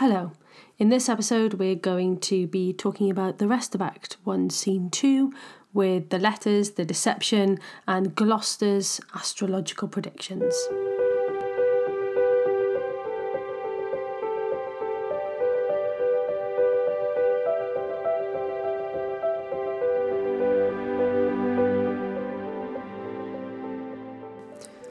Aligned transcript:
Hello. 0.00 0.30
In 0.78 0.90
this 0.90 1.08
episode, 1.08 1.54
we're 1.54 1.74
going 1.74 2.20
to 2.20 2.46
be 2.46 2.72
talking 2.72 3.10
about 3.10 3.38
the 3.38 3.48
rest 3.48 3.74
of 3.74 3.82
Act 3.82 4.16
1, 4.22 4.48
Scene 4.50 4.90
2, 4.90 5.32
with 5.72 6.10
the 6.10 6.20
letters, 6.20 6.70
the 6.70 6.84
deception, 6.84 7.58
and 7.88 8.14
Gloucester's 8.14 9.00
astrological 9.16 9.88
predictions. 9.88 10.54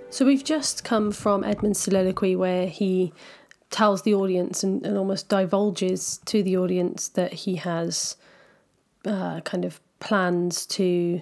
So 0.10 0.26
we've 0.26 0.44
just 0.44 0.84
come 0.84 1.14
from 1.14 1.46
Edmund's 1.46 1.80
soliloquy 1.80 2.36
where 2.36 2.68
he 2.68 3.14
tells 3.70 4.04
the 4.04 4.14
audience 4.14 4.64
and, 4.64 4.86
and 4.86 4.98
almost 4.98 5.30
divulges 5.30 6.20
to 6.26 6.42
the 6.42 6.58
audience 6.58 7.10
that 7.10 7.34
he 7.34 7.56
has 7.56 8.16
uh, 9.06 9.42
kind 9.42 9.66
of 9.66 9.80
plans 10.00 10.66
to 10.66 11.22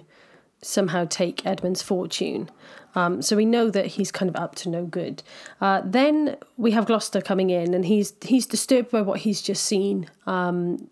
somehow 0.62 1.04
take 1.04 1.44
Edmund's 1.46 1.82
fortune. 1.82 2.50
Um, 2.94 3.20
so 3.20 3.36
we 3.36 3.44
know 3.44 3.70
that 3.70 3.86
he's 3.86 4.10
kind 4.10 4.28
of 4.28 4.36
up 4.36 4.54
to 4.56 4.70
no 4.70 4.84
good. 4.84 5.22
Uh, 5.60 5.82
then 5.84 6.36
we 6.56 6.70
have 6.70 6.86
Gloucester 6.86 7.20
coming 7.20 7.50
in, 7.50 7.74
and 7.74 7.84
he's 7.84 8.14
he's 8.22 8.46
disturbed 8.46 8.90
by 8.90 9.02
what 9.02 9.20
he's 9.20 9.42
just 9.42 9.64
seen 9.64 10.08
um, 10.26 10.88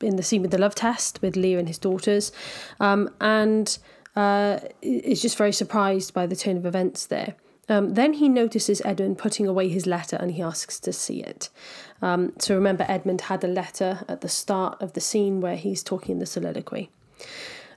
in 0.00 0.16
the 0.16 0.22
scene 0.22 0.40
with 0.42 0.52
the 0.52 0.58
love 0.58 0.74
test 0.74 1.20
with 1.20 1.36
Lear 1.36 1.58
and 1.58 1.68
his 1.68 1.78
daughters, 1.78 2.32
um, 2.80 3.10
and 3.20 3.78
uh, 4.16 4.58
is 4.80 5.20
just 5.20 5.36
very 5.36 5.52
surprised 5.52 6.14
by 6.14 6.26
the 6.26 6.36
turn 6.36 6.56
of 6.56 6.64
events 6.64 7.06
there. 7.06 7.34
Um, 7.68 7.94
then 7.94 8.14
he 8.14 8.28
notices 8.28 8.82
Edmund 8.84 9.18
putting 9.18 9.46
away 9.46 9.68
his 9.68 9.86
letter 9.86 10.16
and 10.16 10.32
he 10.32 10.42
asks 10.42 10.78
to 10.80 10.92
see 10.92 11.22
it. 11.22 11.48
Um, 12.02 12.32
so 12.38 12.54
remember, 12.54 12.84
Edmund 12.88 13.22
had 13.22 13.42
a 13.42 13.48
letter 13.48 14.00
at 14.08 14.20
the 14.20 14.28
start 14.28 14.80
of 14.82 14.92
the 14.92 15.00
scene 15.00 15.40
where 15.40 15.56
he's 15.56 15.82
talking 15.82 16.14
in 16.14 16.18
the 16.18 16.26
soliloquy. 16.26 16.90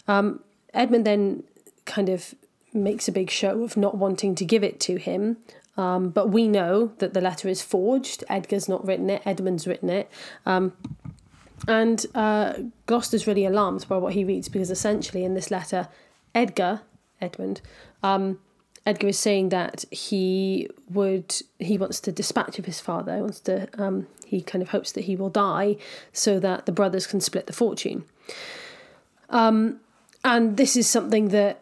Um, 0.08 0.42
Edmund 0.74 1.06
then 1.06 1.44
kind 1.86 2.10
of 2.10 2.36
makes 2.74 3.08
a 3.08 3.12
big 3.12 3.30
show 3.30 3.64
of 3.64 3.78
not 3.78 3.98
wanting 3.98 4.36
to 4.36 4.46
give 4.46 4.64
it 4.64 4.80
to 4.82 4.98
him. 4.98 5.38
Um, 5.78 6.10
but 6.10 6.30
we 6.30 6.48
know 6.48 6.92
that 6.98 7.14
the 7.14 7.22
letter 7.22 7.48
is 7.48 7.62
forged. 7.62 8.24
Edgar's 8.30 8.68
not 8.68 8.86
written 8.86 9.10
it, 9.10 9.22
Edmund's 9.26 9.68
written 9.68 9.90
it. 9.90 10.10
Um, 10.46 10.74
and 11.68 12.06
uh, 12.16 12.54
Gloucester's 12.88 13.28
really 13.28 13.46
alarmed 13.46 13.88
by 13.88 13.98
what 13.98 14.14
he 14.14 14.24
reads 14.24 14.50
because 14.50 14.72
essentially 14.72 15.24
in 15.24 15.34
this 15.34 15.52
letter, 15.52 15.88
Edgar, 16.34 16.82
Edmund, 17.22 17.62
um, 18.04 18.40
Edgar 18.88 19.10
is 19.10 19.20
saying 19.20 19.50
that 19.50 19.84
he 19.92 20.70
would 20.90 21.36
he 21.60 21.78
wants 21.78 22.00
to 22.00 22.12
dispatch 22.12 22.58
of 22.58 22.66
his 22.66 22.80
father. 22.80 23.16
He 23.16 23.22
wants 23.22 23.42
to 23.42 23.68
um, 23.78 24.08
he 24.26 24.42
kind 24.42 24.62
of 24.62 24.70
hopes 24.70 24.94
that 24.94 25.04
he 25.04 25.16
will 25.18 25.30
die 25.30 25.76
so 26.14 26.40
that 26.40 26.66
the 26.66 26.72
brothers 26.72 27.06
can 27.06 27.20
split 27.20 27.48
the 27.48 27.54
fortune. 27.54 28.06
Um, 29.30 29.82
and 30.24 30.56
this 30.56 30.78
is 30.78 30.88
something 30.88 31.28
that 31.30 31.62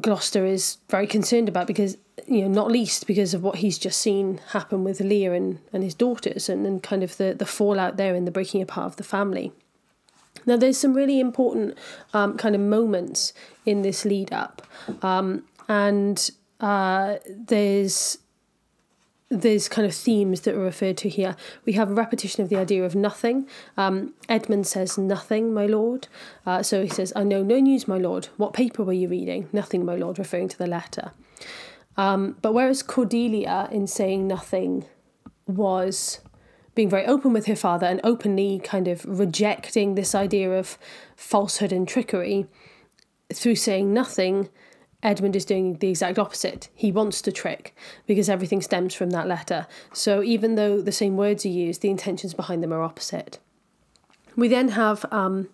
Gloucester 0.00 0.44
is 0.44 0.78
very 0.90 1.06
concerned 1.06 1.48
about 1.48 1.68
because 1.68 1.96
you 2.26 2.42
know 2.42 2.48
not 2.48 2.72
least 2.72 3.06
because 3.06 3.34
of 3.34 3.44
what 3.44 3.56
he's 3.56 3.78
just 3.78 4.00
seen 4.00 4.40
happen 4.48 4.82
with 4.82 5.00
Lear 5.00 5.32
and, 5.32 5.60
and 5.72 5.84
his 5.84 5.94
daughters 5.94 6.48
and, 6.48 6.66
and 6.66 6.82
kind 6.82 7.04
of 7.04 7.16
the 7.18 7.34
the 7.34 7.46
fallout 7.46 7.96
there 7.96 8.16
and 8.16 8.26
the 8.26 8.32
breaking 8.32 8.60
apart 8.60 8.86
of 8.86 8.96
the 8.96 9.04
family. 9.04 9.52
Now, 10.44 10.56
there's 10.56 10.76
some 10.76 10.92
really 10.92 11.20
important 11.20 11.78
um, 12.12 12.36
kind 12.36 12.56
of 12.56 12.60
moments 12.60 13.32
in 13.64 13.82
this 13.82 14.04
lead 14.04 14.32
up, 14.32 14.66
um, 15.00 15.44
and 15.68 16.30
uh, 16.64 17.18
there's 17.28 18.16
there's 19.28 19.68
kind 19.68 19.86
of 19.86 19.94
themes 19.94 20.42
that 20.42 20.54
are 20.54 20.60
referred 20.60 20.96
to 20.98 21.08
here. 21.08 21.36
We 21.66 21.72
have 21.74 21.90
a 21.90 21.94
repetition 21.94 22.42
of 22.42 22.48
the 22.48 22.56
idea 22.56 22.84
of 22.84 22.94
nothing. 22.94 23.48
Um, 23.76 24.14
Edmund 24.28 24.66
says, 24.66 24.96
Nothing, 24.96 25.52
my 25.52 25.66
lord. 25.66 26.08
Uh, 26.46 26.62
so 26.62 26.82
he 26.82 26.88
says, 26.88 27.12
I 27.16 27.24
know 27.24 27.42
no 27.42 27.58
news, 27.58 27.88
my 27.88 27.98
lord. 27.98 28.28
What 28.36 28.52
paper 28.52 28.82
were 28.84 28.92
you 28.92 29.08
reading? 29.08 29.48
Nothing, 29.52 29.84
my 29.84 29.96
lord, 29.96 30.18
referring 30.18 30.48
to 30.48 30.58
the 30.58 30.66
letter. 30.66 31.12
Um, 31.96 32.36
but 32.42 32.54
whereas 32.54 32.82
Cordelia, 32.82 33.68
in 33.70 33.86
saying 33.86 34.26
nothing, 34.26 34.86
was 35.46 36.20
being 36.74 36.88
very 36.88 37.04
open 37.06 37.32
with 37.32 37.46
her 37.46 37.56
father 37.56 37.86
and 37.86 38.00
openly 38.04 38.60
kind 38.62 38.88
of 38.88 39.04
rejecting 39.04 39.94
this 39.94 40.14
idea 40.14 40.50
of 40.52 40.78
falsehood 41.16 41.72
and 41.72 41.88
trickery, 41.88 42.46
through 43.32 43.56
saying 43.56 43.92
nothing, 43.92 44.48
Edmund 45.04 45.36
is 45.36 45.44
doing 45.44 45.76
the 45.76 45.90
exact 45.90 46.18
opposite. 46.18 46.68
He 46.74 46.90
wants 46.90 47.20
to 47.22 47.30
trick 47.30 47.76
because 48.06 48.28
everything 48.28 48.62
stems 48.62 48.94
from 48.94 49.10
that 49.10 49.28
letter. 49.28 49.66
So 49.92 50.22
even 50.22 50.54
though 50.54 50.80
the 50.80 50.92
same 50.92 51.16
words 51.16 51.44
are 51.44 51.50
used, 51.50 51.82
the 51.82 51.90
intentions 51.90 52.32
behind 52.32 52.62
them 52.62 52.72
are 52.72 52.82
opposite. 52.82 53.38
We 54.34 54.48
then 54.48 54.70
have, 54.70 55.04
um, 55.12 55.48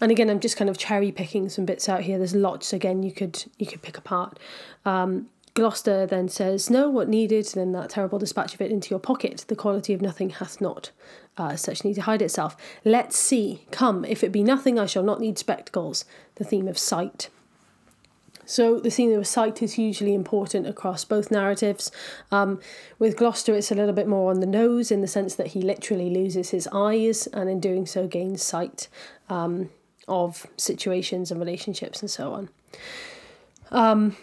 and 0.00 0.10
again, 0.10 0.30
I'm 0.30 0.40
just 0.40 0.56
kind 0.56 0.70
of 0.70 0.78
cherry 0.78 1.12
picking 1.12 1.48
some 1.48 1.66
bits 1.66 1.88
out 1.88 2.02
here. 2.02 2.18
There's 2.18 2.34
lots 2.34 2.72
again 2.72 3.02
you 3.02 3.12
could 3.12 3.44
you 3.58 3.66
could 3.66 3.82
pick 3.82 3.98
apart. 3.98 4.38
Um, 4.84 5.28
Gloucester 5.54 6.06
then 6.06 6.28
says, 6.28 6.70
"No, 6.70 6.88
what 6.88 7.08
needed? 7.08 7.46
Then 7.46 7.72
that 7.72 7.90
terrible 7.90 8.18
dispatch 8.18 8.54
of 8.54 8.60
it 8.60 8.70
into 8.70 8.90
your 8.90 8.98
pocket. 9.00 9.44
The 9.48 9.56
quality 9.56 9.92
of 9.92 10.00
nothing 10.00 10.30
hath 10.30 10.60
not 10.60 10.90
uh, 11.36 11.56
such 11.56 11.84
need 11.84 11.94
to 11.94 12.02
hide 12.02 12.22
itself. 12.22 12.56
Let's 12.84 13.18
see. 13.18 13.66
Come, 13.70 14.04
if 14.04 14.24
it 14.24 14.32
be 14.32 14.42
nothing, 14.42 14.78
I 14.78 14.86
shall 14.86 15.02
not 15.02 15.20
need 15.20 15.38
spectacles. 15.38 16.04
The 16.36 16.44
theme 16.44 16.68
of 16.68 16.78
sight." 16.78 17.28
So 18.48 18.80
the 18.80 18.90
theme 18.90 19.12
of 19.12 19.26
sight 19.26 19.62
is 19.62 19.74
hugely 19.74 20.14
important 20.14 20.66
across 20.66 21.04
both 21.04 21.30
narratives. 21.30 21.92
Um, 22.32 22.60
with 22.98 23.14
Gloucester, 23.14 23.54
it's 23.54 23.70
a 23.70 23.74
little 23.74 23.92
bit 23.92 24.08
more 24.08 24.30
on 24.30 24.40
the 24.40 24.46
nose 24.46 24.90
in 24.90 25.02
the 25.02 25.06
sense 25.06 25.34
that 25.34 25.48
he 25.48 25.60
literally 25.60 26.08
loses 26.08 26.48
his 26.48 26.66
eyes 26.72 27.26
and 27.26 27.50
in 27.50 27.60
doing 27.60 27.84
so 27.84 28.06
gains 28.06 28.42
sight 28.42 28.88
um, 29.28 29.68
of 30.08 30.46
situations 30.56 31.30
and 31.30 31.38
relationships 31.38 32.00
and 32.00 32.10
so 32.10 32.32
on. 32.32 32.48
Um, 33.70 34.16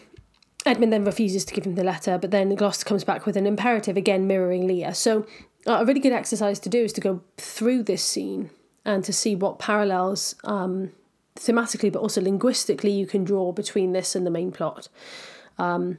Edmund 0.66 0.92
then 0.92 1.06
refuses 1.06 1.46
to 1.46 1.54
give 1.54 1.68
him 1.68 1.76
the 1.76 1.84
letter, 1.84 2.18
but 2.18 2.32
then 2.32 2.56
Gloucester 2.56 2.84
comes 2.84 3.04
back 3.04 3.28
with 3.28 3.38
an 3.38 3.46
imperative, 3.46 3.96
again 3.96 4.26
mirroring 4.26 4.66
Lear. 4.66 4.96
So 4.96 5.28
uh, 5.68 5.74
a 5.82 5.86
really 5.86 6.00
good 6.00 6.14
exercise 6.14 6.60
to 6.62 6.70
do 6.70 6.84
is 6.84 6.94
to 6.94 7.02
go 7.02 7.22
through 7.38 7.84
this 7.84 8.04
scene 8.04 8.50
and 8.84 9.04
to 9.04 9.14
see 9.14 9.36
what 9.36 9.60
parallels 9.60 10.34
um, 10.44 10.94
thematically 11.36 11.92
but 11.92 12.00
also 12.00 12.22
linguistically 12.22 12.92
you 12.92 13.06
can 13.06 13.24
draw 13.24 13.52
between 13.52 13.92
this 13.92 14.16
and 14.16 14.26
the 14.26 14.32
main 14.32 14.52
plot 14.52 14.88
um, 15.58 15.98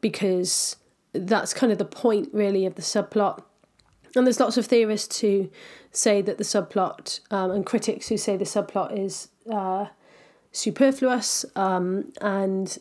because 0.00 0.76
that's 1.12 1.54
kind 1.54 1.72
of 1.72 1.78
the 1.78 1.84
point 1.84 2.28
really 2.32 2.66
of 2.66 2.74
the 2.74 2.82
subplot 2.82 3.42
and 4.14 4.26
there's 4.26 4.40
lots 4.40 4.56
of 4.56 4.66
theorists 4.66 5.20
who 5.20 5.50
say 5.90 6.22
that 6.22 6.38
the 6.38 6.44
subplot 6.44 7.20
um, 7.30 7.50
and 7.50 7.66
critics 7.66 8.08
who 8.08 8.16
say 8.16 8.36
the 8.36 8.44
subplot 8.44 8.98
is 8.98 9.28
uh, 9.52 9.86
superfluous 10.52 11.44
um, 11.54 12.12
and 12.20 12.78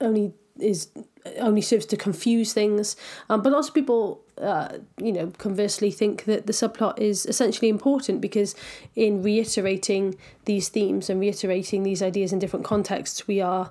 only 0.00 0.32
is 0.58 0.88
only 1.36 1.60
serves 1.60 1.86
to 1.86 1.96
confuse 1.96 2.52
things. 2.52 2.96
Um, 3.28 3.42
but 3.42 3.52
lots 3.52 3.68
of 3.68 3.74
people, 3.74 4.22
uh, 4.40 4.78
you 4.98 5.12
know, 5.12 5.32
conversely 5.38 5.90
think 5.90 6.24
that 6.24 6.46
the 6.46 6.52
subplot 6.52 6.98
is 6.98 7.26
essentially 7.26 7.68
important 7.68 8.20
because 8.20 8.54
in 8.94 9.22
reiterating 9.22 10.16
these 10.44 10.68
themes 10.68 11.10
and 11.10 11.20
reiterating 11.20 11.82
these 11.82 12.02
ideas 12.02 12.32
in 12.32 12.38
different 12.38 12.64
contexts, 12.64 13.26
we 13.26 13.40
are 13.40 13.70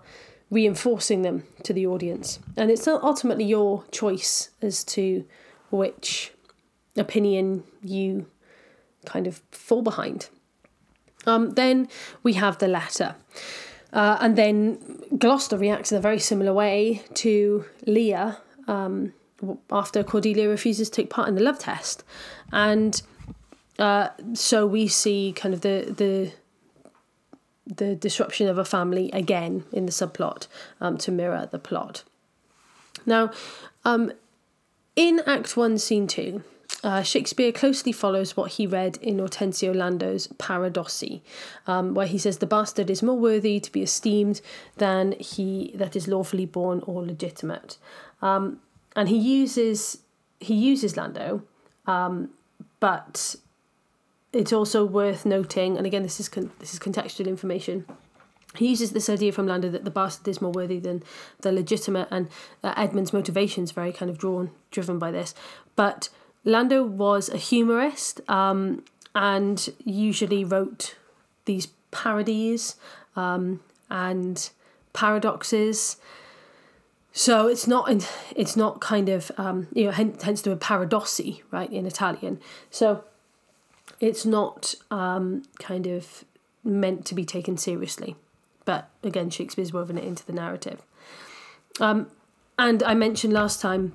reinforcing 0.50 1.24
them 1.24 1.44
to 1.64 1.74
the 1.74 1.86
audience. 1.86 2.40
And 2.56 2.72
it's 2.72 2.88
ultimately 2.88 3.44
your 3.44 3.84
choice 3.92 4.50
as 4.62 4.84
to 4.86 5.26
which 5.72 6.32
opinion 6.96 7.64
you 7.84 8.28
kind 9.06 9.28
of 9.28 9.42
fall 9.52 9.82
behind. 9.82 10.30
Um, 11.26 11.52
then 11.52 11.90
we 12.24 12.34
have 12.34 12.58
the 12.58 12.68
letter. 12.68 13.16
Uh, 13.92 14.18
and 14.22 14.38
then 14.38 15.02
Gloucester 15.18 15.58
reacts 15.58 15.92
in 15.92 15.98
a 15.98 16.02
very 16.02 16.20
similar 16.20 16.54
way 16.54 17.04
to 17.16 17.66
Lear 17.86 18.38
um, 18.68 19.14
after 19.72 20.04
Cordelia 20.04 20.50
refuses 20.50 20.90
to 20.90 21.02
take 21.02 21.10
part 21.10 21.28
in 21.28 21.36
the 21.36 21.44
love 21.44 21.60
test. 21.60 22.04
And 22.52 23.02
uh, 23.78 24.10
so 24.34 24.66
we 24.66 24.88
see 24.88 25.34
kind 25.36 25.54
of 25.54 25.62
the, 25.62 25.94
the 25.96 26.32
the 27.68 27.96
disruption 27.96 28.48
of 28.48 28.58
a 28.58 28.66
family 28.66 29.12
again 29.12 29.66
in 29.74 29.86
the 29.86 29.92
subplot 29.92 30.48
um, 30.80 30.98
to 30.98 31.12
mirror 31.12 31.48
the 31.52 31.60
plot. 31.60 32.04
Now, 33.06 33.32
um, 33.84 34.12
in 34.96 35.22
Act 35.26 35.56
1, 35.56 35.78
Scene 35.78 36.08
2, 36.08 36.44
uh, 36.84 37.02
Shakespeare 37.02 37.52
closely 37.52 37.92
follows 37.92 38.38
what 38.38 38.54
he 38.54 38.68
read 38.68 38.98
in 38.98 39.20
Hortensio 39.20 39.74
Lando's 39.74 40.28
Paradossi, 40.38 41.22
um, 41.66 41.94
where 41.94 42.08
he 42.08 42.18
says 42.18 42.38
the 42.38 42.46
bastard 42.46 42.90
is 42.90 43.02
more 43.04 43.18
worthy 43.18 43.60
to 43.60 43.72
be 43.72 43.82
esteemed 43.82 44.42
than 44.78 45.14
he 45.14 45.72
that 45.76 45.96
is 45.96 46.08
lawfully 46.08 46.46
born 46.46 46.84
or 46.86 47.04
legitimate, 47.04 47.78
um, 48.22 48.60
and 48.98 49.08
he 49.08 49.18
uses 49.18 50.00
he 50.40 50.56
uses 50.56 50.98
Lando, 50.98 51.44
um, 51.86 52.30
but 52.80 53.36
it's 54.34 54.52
also 54.52 54.84
worth 54.84 55.26
noting, 55.26 55.78
and 55.78 55.86
again 55.86 56.04
this 56.04 56.20
is 56.20 56.28
con- 56.28 56.52
this 56.60 56.74
is 56.74 56.80
contextual 56.80 57.28
information. 57.28 57.86
He 58.56 58.70
uses 58.70 58.92
this 58.92 59.08
idea 59.08 59.32
from 59.32 59.46
Lando 59.46 59.70
that 59.70 59.86
the 59.86 59.92
bastard 59.92 60.28
is 60.28 60.42
more 60.42 60.52
worthy 60.52 60.80
than 60.80 61.04
the 61.42 61.52
legitimate, 61.52 62.08
and 62.12 62.28
uh, 62.64 62.74
Edmund's 62.76 63.14
motivation 63.14 63.64
is 63.64 63.72
very 63.72 63.94
kind 63.94 64.10
of 64.10 64.18
drawn 64.18 64.50
driven 64.72 65.00
by 65.00 65.12
this, 65.12 65.34
but 65.76 66.10
Lando 66.44 66.84
was 66.84 67.30
a 67.30 67.38
humorist 67.38 68.22
um, 68.30 68.84
and 69.14 69.70
usually 69.84 70.44
wrote 70.44 70.96
these 71.46 71.68
parodies 71.92 72.76
um, 73.16 73.60
and 73.92 74.50
paradoxes. 74.94 75.98
So 77.18 77.48
it's 77.48 77.66
not 77.66 77.90
it's 78.36 78.56
not 78.56 78.80
kind 78.80 79.10
of 79.10 79.32
um, 79.38 79.68
you 79.74 79.86
know 79.86 79.92
hence, 79.92 80.22
hence 80.22 80.44
the 80.44 80.52
word 80.52 80.60
paradossi 80.60 81.42
right 81.50 81.72
in 81.74 81.88
Italian. 81.88 82.40
So 82.70 83.04
it's 84.00 84.24
not 84.24 84.76
um, 84.92 85.42
kind 85.58 85.88
of 85.88 86.24
meant 86.64 87.08
to 87.08 87.16
be 87.16 87.26
taken 87.26 87.58
seriously, 87.58 88.16
but 88.66 88.90
again 89.04 89.32
Shakespeare's 89.32 89.74
woven 89.74 89.98
it 89.98 90.04
into 90.04 90.24
the 90.28 90.32
narrative. 90.32 90.84
Um, 91.80 92.12
and 92.60 92.84
I 92.84 92.94
mentioned 92.94 93.34
last 93.34 93.62
time 93.62 93.94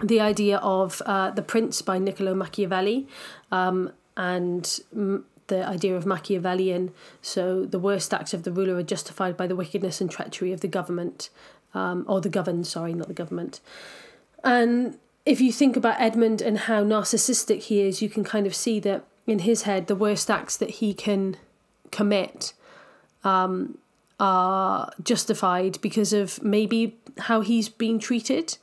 the 0.00 0.20
idea 0.20 0.58
of 0.58 1.02
uh, 1.06 1.32
The 1.32 1.42
Prince 1.42 1.82
by 1.82 1.98
Niccolo 1.98 2.34
Machiavelli 2.34 3.08
um, 3.50 3.90
and 4.16 4.78
m- 4.94 5.24
the 5.48 5.66
idea 5.66 5.96
of 5.96 6.06
Machiavellian. 6.06 6.92
So 7.22 7.64
the 7.64 7.80
worst 7.80 8.14
acts 8.14 8.32
of 8.32 8.44
the 8.44 8.52
ruler 8.52 8.76
are 8.76 8.84
justified 8.84 9.36
by 9.36 9.48
the 9.48 9.56
wickedness 9.56 10.00
and 10.00 10.08
treachery 10.08 10.52
of 10.52 10.60
the 10.60 10.68
government, 10.68 11.28
um, 11.74 12.04
or 12.08 12.20
the 12.20 12.28
governed, 12.28 12.66
sorry, 12.66 12.94
not 12.94 13.08
the 13.08 13.14
government. 13.14 13.60
And 14.42 14.98
if 15.26 15.40
you 15.40 15.52
think 15.52 15.76
about 15.76 16.00
Edmund 16.00 16.40
and 16.40 16.58
how 16.58 16.82
narcissistic 16.82 17.62
he 17.62 17.82
is, 17.82 18.02
you 18.02 18.08
can 18.08 18.24
kind 18.24 18.46
of 18.46 18.54
see 18.54 18.80
that 18.80 19.04
in 19.26 19.40
his 19.40 19.62
head, 19.62 19.86
the 19.86 19.94
worst 19.94 20.30
acts 20.30 20.56
that 20.56 20.70
he 20.70 20.94
can 20.94 21.36
commit 21.90 22.52
um, 23.22 23.78
are 24.18 24.90
justified 25.02 25.80
because 25.80 26.12
of 26.12 26.42
maybe 26.42 26.96
how 27.18 27.40
he's 27.40 27.68
being 27.68 27.98
treated. 27.98 28.56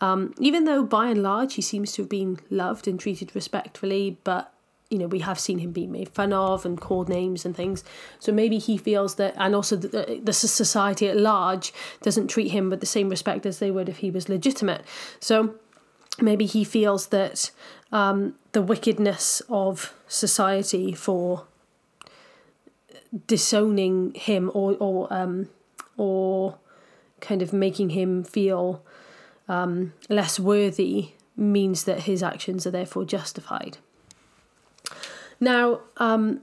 Um, 0.00 0.34
even 0.38 0.64
though 0.64 0.82
by 0.82 1.08
and 1.08 1.22
large 1.22 1.54
he 1.54 1.62
seems 1.62 1.92
to 1.92 2.02
have 2.02 2.08
been 2.08 2.40
loved 2.48 2.88
and 2.88 2.98
treated 2.98 3.34
respectfully, 3.34 4.18
but 4.24 4.52
you 4.90 4.98
know 4.98 5.06
we 5.06 5.20
have 5.20 5.38
seen 5.38 5.58
him 5.58 5.70
be 5.70 5.86
made 5.86 6.08
fun 6.10 6.32
of 6.32 6.66
and 6.66 6.80
called 6.80 7.08
names 7.08 7.44
and 7.46 7.56
things. 7.56 7.84
So 8.18 8.32
maybe 8.32 8.58
he 8.58 8.76
feels 8.76 9.14
that, 9.14 9.34
and 9.36 9.54
also 9.54 9.76
the, 9.76 10.20
the 10.22 10.32
society 10.32 11.08
at 11.08 11.16
large 11.16 11.72
doesn't 12.02 12.28
treat 12.28 12.50
him 12.50 12.68
with 12.68 12.80
the 12.80 12.86
same 12.86 13.08
respect 13.08 13.46
as 13.46 13.58
they 13.58 13.70
would 13.70 13.88
if 13.88 13.98
he 13.98 14.10
was 14.10 14.28
legitimate. 14.28 14.84
So 15.20 15.54
maybe 16.20 16.44
he 16.44 16.64
feels 16.64 17.06
that 17.08 17.50
um, 17.92 18.34
the 18.52 18.62
wickedness 18.62 19.42
of 19.48 19.94
society 20.08 20.92
for 20.92 21.46
disowning 23.26 24.12
him 24.14 24.50
or 24.54 24.76
or 24.80 25.12
um, 25.12 25.48
or 25.96 26.58
kind 27.20 27.42
of 27.42 27.52
making 27.52 27.90
him 27.90 28.24
feel 28.24 28.82
um, 29.48 29.92
less 30.08 30.40
worthy 30.40 31.12
means 31.36 31.84
that 31.84 32.00
his 32.00 32.22
actions 32.22 32.66
are 32.66 32.70
therefore 32.70 33.04
justified. 33.04 33.78
Now, 35.40 35.80
um, 35.96 36.42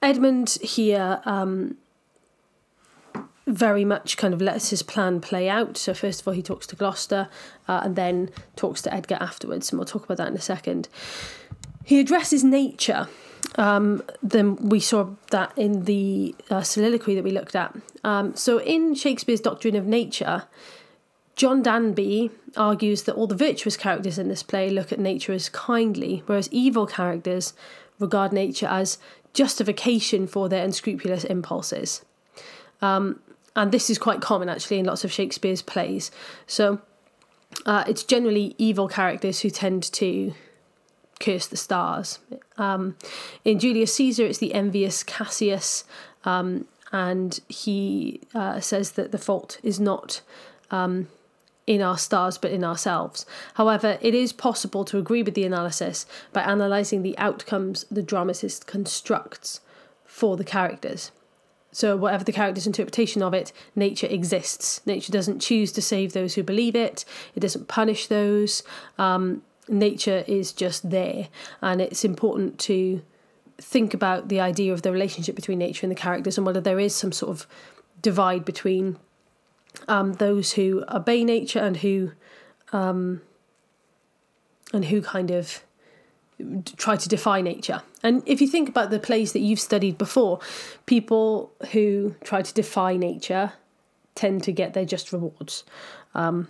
Edmund 0.00 0.50
here 0.62 1.20
um, 1.24 1.76
very 3.46 3.84
much 3.84 4.16
kind 4.16 4.32
of 4.32 4.40
lets 4.40 4.70
his 4.70 4.82
plan 4.82 5.20
play 5.20 5.48
out. 5.48 5.76
So, 5.76 5.92
first 5.94 6.20
of 6.20 6.28
all, 6.28 6.34
he 6.34 6.42
talks 6.42 6.66
to 6.68 6.76
Gloucester 6.76 7.28
uh, 7.68 7.80
and 7.82 7.96
then 7.96 8.30
talks 8.56 8.80
to 8.82 8.94
Edgar 8.94 9.18
afterwards, 9.20 9.70
and 9.70 9.78
we'll 9.78 9.86
talk 9.86 10.04
about 10.04 10.18
that 10.18 10.28
in 10.28 10.34
a 10.34 10.40
second. 10.40 10.88
He 11.84 12.00
addresses 12.00 12.44
nature. 12.44 13.08
Um, 13.56 14.02
then 14.22 14.56
we 14.56 14.80
saw 14.80 15.10
that 15.30 15.52
in 15.56 15.84
the 15.84 16.34
uh, 16.50 16.62
soliloquy 16.62 17.14
that 17.14 17.22
we 17.22 17.30
looked 17.30 17.54
at. 17.54 17.76
Um, 18.02 18.34
so, 18.34 18.58
in 18.60 18.94
Shakespeare's 18.94 19.40
Doctrine 19.40 19.76
of 19.76 19.86
Nature, 19.86 20.44
John 21.36 21.62
Danby 21.62 22.30
argues 22.56 23.02
that 23.04 23.14
all 23.14 23.26
the 23.26 23.34
virtuous 23.34 23.76
characters 23.76 24.18
in 24.18 24.28
this 24.28 24.42
play 24.42 24.70
look 24.70 24.92
at 24.92 25.00
nature 25.00 25.32
as 25.32 25.48
kindly, 25.48 26.22
whereas 26.26 26.48
evil 26.52 26.86
characters 26.86 27.54
regard 27.98 28.32
nature 28.32 28.66
as 28.66 28.98
justification 29.32 30.26
for 30.26 30.48
their 30.48 30.64
unscrupulous 30.64 31.24
impulses. 31.24 32.04
Um, 32.80 33.20
and 33.56 33.72
this 33.72 33.90
is 33.90 33.98
quite 33.98 34.20
common 34.20 34.48
actually 34.48 34.78
in 34.78 34.86
lots 34.86 35.04
of 35.04 35.12
Shakespeare's 35.12 35.62
plays. 35.62 36.10
So 36.46 36.80
uh, 37.66 37.84
it's 37.86 38.04
generally 38.04 38.54
evil 38.58 38.88
characters 38.88 39.40
who 39.40 39.50
tend 39.50 39.82
to 39.94 40.34
curse 41.20 41.46
the 41.46 41.56
stars. 41.56 42.18
Um, 42.58 42.96
in 43.44 43.58
Julius 43.58 43.94
Caesar, 43.94 44.24
it's 44.24 44.38
the 44.38 44.54
envious 44.54 45.02
Cassius, 45.02 45.84
um, 46.24 46.66
and 46.92 47.40
he 47.48 48.20
uh, 48.34 48.60
says 48.60 48.92
that 48.92 49.12
the 49.12 49.18
fault 49.18 49.58
is 49.62 49.80
not 49.80 50.20
um, 50.70 51.08
in 51.66 51.80
our 51.80 51.98
stars 51.98 52.38
but 52.38 52.50
in 52.50 52.64
ourselves. 52.64 53.24
However, 53.54 53.98
it 54.00 54.14
is 54.14 54.32
possible 54.32 54.84
to 54.84 54.98
agree 54.98 55.22
with 55.22 55.34
the 55.34 55.44
analysis 55.44 56.06
by 56.32 56.42
analysing 56.42 57.02
the 57.02 57.16
outcomes 57.18 57.84
the 57.90 58.02
dramatist 58.02 58.66
constructs 58.66 59.60
for 60.04 60.36
the 60.36 60.44
characters. 60.44 61.10
So, 61.72 61.96
whatever 61.96 62.22
the 62.22 62.32
character's 62.32 62.68
interpretation 62.68 63.20
of 63.20 63.34
it, 63.34 63.52
nature 63.74 64.06
exists. 64.06 64.80
Nature 64.86 65.10
doesn't 65.10 65.40
choose 65.40 65.72
to 65.72 65.82
save 65.82 66.12
those 66.12 66.34
who 66.34 66.44
believe 66.44 66.76
it, 66.76 67.04
it 67.34 67.40
doesn't 67.40 67.66
punish 67.66 68.06
those. 68.06 68.62
Um, 68.96 69.42
nature 69.68 70.22
is 70.28 70.52
just 70.52 70.90
there, 70.90 71.28
and 71.60 71.80
it's 71.80 72.04
important 72.04 72.60
to 72.60 73.02
think 73.58 73.92
about 73.92 74.28
the 74.28 74.38
idea 74.38 74.72
of 74.72 74.82
the 74.82 74.92
relationship 74.92 75.34
between 75.34 75.58
nature 75.58 75.84
and 75.84 75.90
the 75.90 76.00
characters 76.00 76.36
and 76.36 76.46
whether 76.46 76.60
there 76.60 76.78
is 76.78 76.94
some 76.94 77.12
sort 77.12 77.30
of 77.30 77.46
divide 78.02 78.44
between 78.44 78.96
um, 79.88 80.14
those 80.14 80.52
who 80.52 80.84
obey 80.88 81.24
nature 81.24 81.60
and 81.60 81.78
who 81.78 82.12
um, 82.72 83.20
and 84.72 84.86
who 84.86 85.00
kind 85.00 85.30
of 85.30 85.62
try 86.76 86.96
to 86.96 87.08
defy 87.08 87.40
nature. 87.40 87.82
And 88.02 88.22
if 88.26 88.40
you 88.40 88.48
think 88.48 88.68
about 88.68 88.90
the 88.90 88.98
plays 88.98 89.32
that 89.32 89.38
you've 89.38 89.60
studied 89.60 89.96
before, 89.96 90.40
people 90.86 91.52
who 91.72 92.16
try 92.24 92.42
to 92.42 92.52
defy 92.52 92.96
nature 92.96 93.52
tend 94.14 94.42
to 94.44 94.52
get 94.52 94.74
their 94.74 94.84
just 94.84 95.12
rewards. 95.12 95.64
Um, 96.14 96.48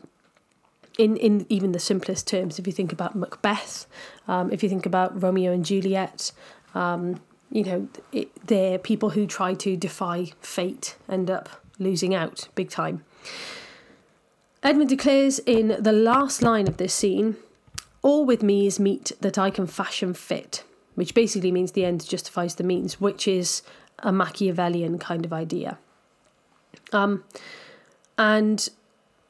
in, 0.99 1.17
in 1.17 1.44
even 1.49 1.73
the 1.73 1.79
simplest 1.79 2.27
terms, 2.27 2.59
if 2.59 2.67
you 2.67 2.73
think 2.73 2.93
about 2.93 3.15
Macbeth, 3.15 3.87
um, 4.29 4.50
if 4.53 4.62
you 4.62 4.69
think 4.69 4.87
about 4.87 5.20
Romeo 5.23 5.53
and 5.53 5.65
Juliet, 5.65 6.32
um, 6.75 7.20
you 7.50 7.65
know, 7.65 7.88
it, 8.12 8.31
they're 8.47 8.79
people 8.79 9.11
who 9.11 9.27
try 9.27 9.55
to 9.55 9.77
defy 9.77 10.32
fate, 10.41 10.97
end 11.09 11.31
up 11.31 11.49
losing 11.79 12.15
out 12.15 12.49
big 12.55 12.70
time. 12.70 13.05
Edmund 14.62 14.88
declares 14.88 15.38
in 15.41 15.76
the 15.79 15.93
last 15.93 16.43
line 16.43 16.67
of 16.67 16.79
this 16.79 16.94
scene, 16.94 17.37
All 18.03 18.25
with 18.25 18.43
me 18.43 18.67
is 18.67 18.81
meet 18.81 19.12
that 19.21 19.38
I 19.38 19.50
can 19.50 19.67
fashion 19.67 20.15
fit, 20.15 20.65
which 20.94 21.15
basically 21.15 21.53
means 21.53 21.72
the 21.72 21.84
end 21.84 22.08
justifies 22.08 22.55
the 22.55 22.65
means, 22.65 23.01
which 23.01 23.29
is 23.29 23.63
a 23.98 24.13
Machiavellian 24.13 24.98
kind 24.98 25.25
of 25.25 25.32
idea. 25.32 25.79
Um, 26.93 27.25
and 28.17 28.69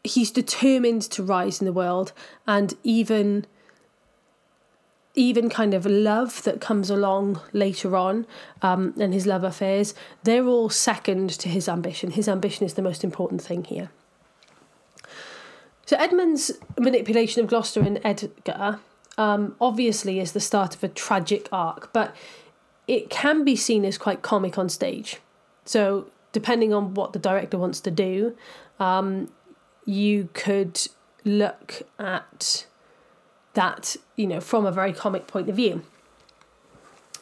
he's 0.04 0.30
determined 0.30 1.02
to 1.02 1.22
rise 1.22 1.60
in 1.60 1.64
the 1.64 1.72
world, 1.72 2.12
and 2.46 2.74
even 2.84 3.46
even 5.14 5.48
kind 5.48 5.74
of 5.74 5.86
love 5.86 6.42
that 6.42 6.60
comes 6.60 6.90
along 6.90 7.40
later 7.52 7.96
on 7.96 8.26
um, 8.62 8.94
and 8.98 9.14
his 9.14 9.26
love 9.26 9.44
affairs, 9.44 9.94
they're 10.24 10.46
all 10.46 10.68
second 10.68 11.30
to 11.30 11.48
his 11.48 11.68
ambition. 11.68 12.10
His 12.10 12.28
ambition 12.28 12.66
is 12.66 12.74
the 12.74 12.82
most 12.82 13.04
important 13.04 13.40
thing 13.40 13.64
here. 13.64 13.90
So 15.86 15.96
Edmund's 15.96 16.52
manipulation 16.78 17.42
of 17.42 17.48
Gloucester 17.48 17.80
and 17.80 18.00
Edgar 18.02 18.80
um, 19.16 19.54
obviously 19.60 20.18
is 20.18 20.32
the 20.32 20.40
start 20.40 20.74
of 20.74 20.82
a 20.82 20.88
tragic 20.88 21.48
arc, 21.52 21.92
but 21.92 22.14
it 22.88 23.10
can 23.10 23.44
be 23.44 23.54
seen 23.54 23.84
as 23.84 23.98
quite 23.98 24.22
comic 24.22 24.58
on 24.58 24.68
stage. 24.68 25.20
So 25.64 26.10
depending 26.32 26.74
on 26.74 26.94
what 26.94 27.12
the 27.12 27.18
director 27.18 27.58
wants 27.58 27.80
to 27.80 27.90
do, 27.90 28.36
um, 28.80 29.30
you 29.84 30.28
could 30.32 30.80
look 31.24 31.82
at 31.98 32.66
that, 33.54 33.96
you 34.16 34.26
know, 34.26 34.40
from 34.40 34.66
a 34.66 34.72
very 34.72 34.92
comic 34.92 35.26
point 35.26 35.48
of 35.48 35.56
view. 35.56 35.82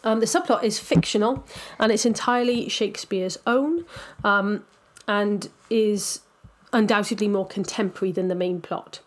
Um, 0.04 0.20
the 0.20 0.26
subplot 0.26 0.64
is 0.64 0.80
fictional 0.80 1.46
and 1.78 1.92
it's 1.92 2.04
entirely 2.04 2.68
Shakespeare's 2.68 3.38
own 3.46 3.84
um, 4.24 4.64
and 5.06 5.48
is 5.70 6.20
undoubtedly 6.72 7.28
more 7.28 7.46
contemporary 7.46 8.10
than 8.10 8.28
the 8.28 8.34
main 8.34 8.60
plot. 8.60 9.00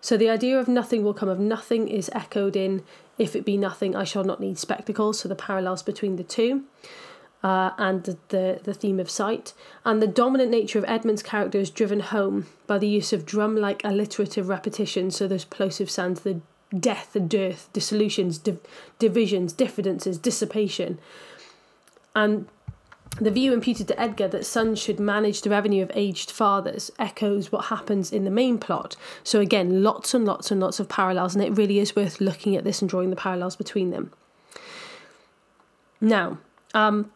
So 0.00 0.16
the 0.16 0.30
idea 0.30 0.58
of 0.58 0.68
nothing 0.68 1.02
will 1.02 1.14
come 1.14 1.28
of 1.28 1.38
nothing 1.38 1.88
is 1.88 2.08
echoed 2.14 2.56
in 2.56 2.84
If 3.20 3.36
it 3.36 3.44
be 3.44 3.58
nothing, 3.58 3.94
I 3.94 4.04
shall 4.04 4.24
not 4.24 4.40
need 4.40 4.56
spectacles, 4.56 5.20
so 5.20 5.28
the 5.28 5.34
parallels 5.34 5.82
between 5.82 6.16
the 6.16 6.24
two. 6.24 6.64
Uh, 7.42 7.70
and 7.78 8.04
the, 8.04 8.18
the, 8.28 8.60
the 8.64 8.74
theme 8.74 9.00
of 9.00 9.08
sight. 9.08 9.54
And 9.82 10.02
the 10.02 10.06
dominant 10.06 10.50
nature 10.50 10.78
of 10.78 10.84
Edmund's 10.84 11.22
character 11.22 11.58
is 11.58 11.70
driven 11.70 12.00
home 12.00 12.46
by 12.66 12.76
the 12.76 12.86
use 12.86 13.14
of 13.14 13.24
drum 13.24 13.56
like 13.56 13.82
alliterative 13.82 14.46
repetition, 14.48 15.10
so 15.10 15.26
those 15.26 15.46
plosive 15.46 15.88
sounds, 15.88 16.20
the 16.20 16.42
death, 16.78 17.14
the 17.14 17.20
dearth, 17.20 17.70
dissolutions, 17.72 18.36
div- 18.36 18.60
divisions, 18.98 19.54
diffidences, 19.54 20.18
dissipation. 20.18 20.98
And 22.14 22.46
The 23.18 23.30
view 23.30 23.52
imputed 23.52 23.88
to 23.88 24.00
Edgar 24.00 24.28
that 24.28 24.46
sons 24.46 24.78
should 24.78 25.00
manage 25.00 25.42
the 25.42 25.50
revenue 25.50 25.82
of 25.82 25.90
aged 25.94 26.30
fathers 26.30 26.90
echoes 26.98 27.50
what 27.50 27.66
happens 27.66 28.12
in 28.12 28.24
the 28.24 28.30
main 28.30 28.56
plot. 28.56 28.96
So, 29.24 29.40
again, 29.40 29.82
lots 29.82 30.14
and 30.14 30.24
lots 30.24 30.50
and 30.50 30.60
lots 30.60 30.78
of 30.78 30.88
parallels, 30.88 31.34
and 31.34 31.44
it 31.44 31.50
really 31.50 31.80
is 31.80 31.96
worth 31.96 32.20
looking 32.20 32.54
at 32.56 32.64
this 32.64 32.80
and 32.80 32.88
drawing 32.88 33.10
the 33.10 33.16
parallels 33.16 33.56
between 33.56 33.90
them. 33.90 34.12
Now, 36.00 36.38
um, 36.72 37.10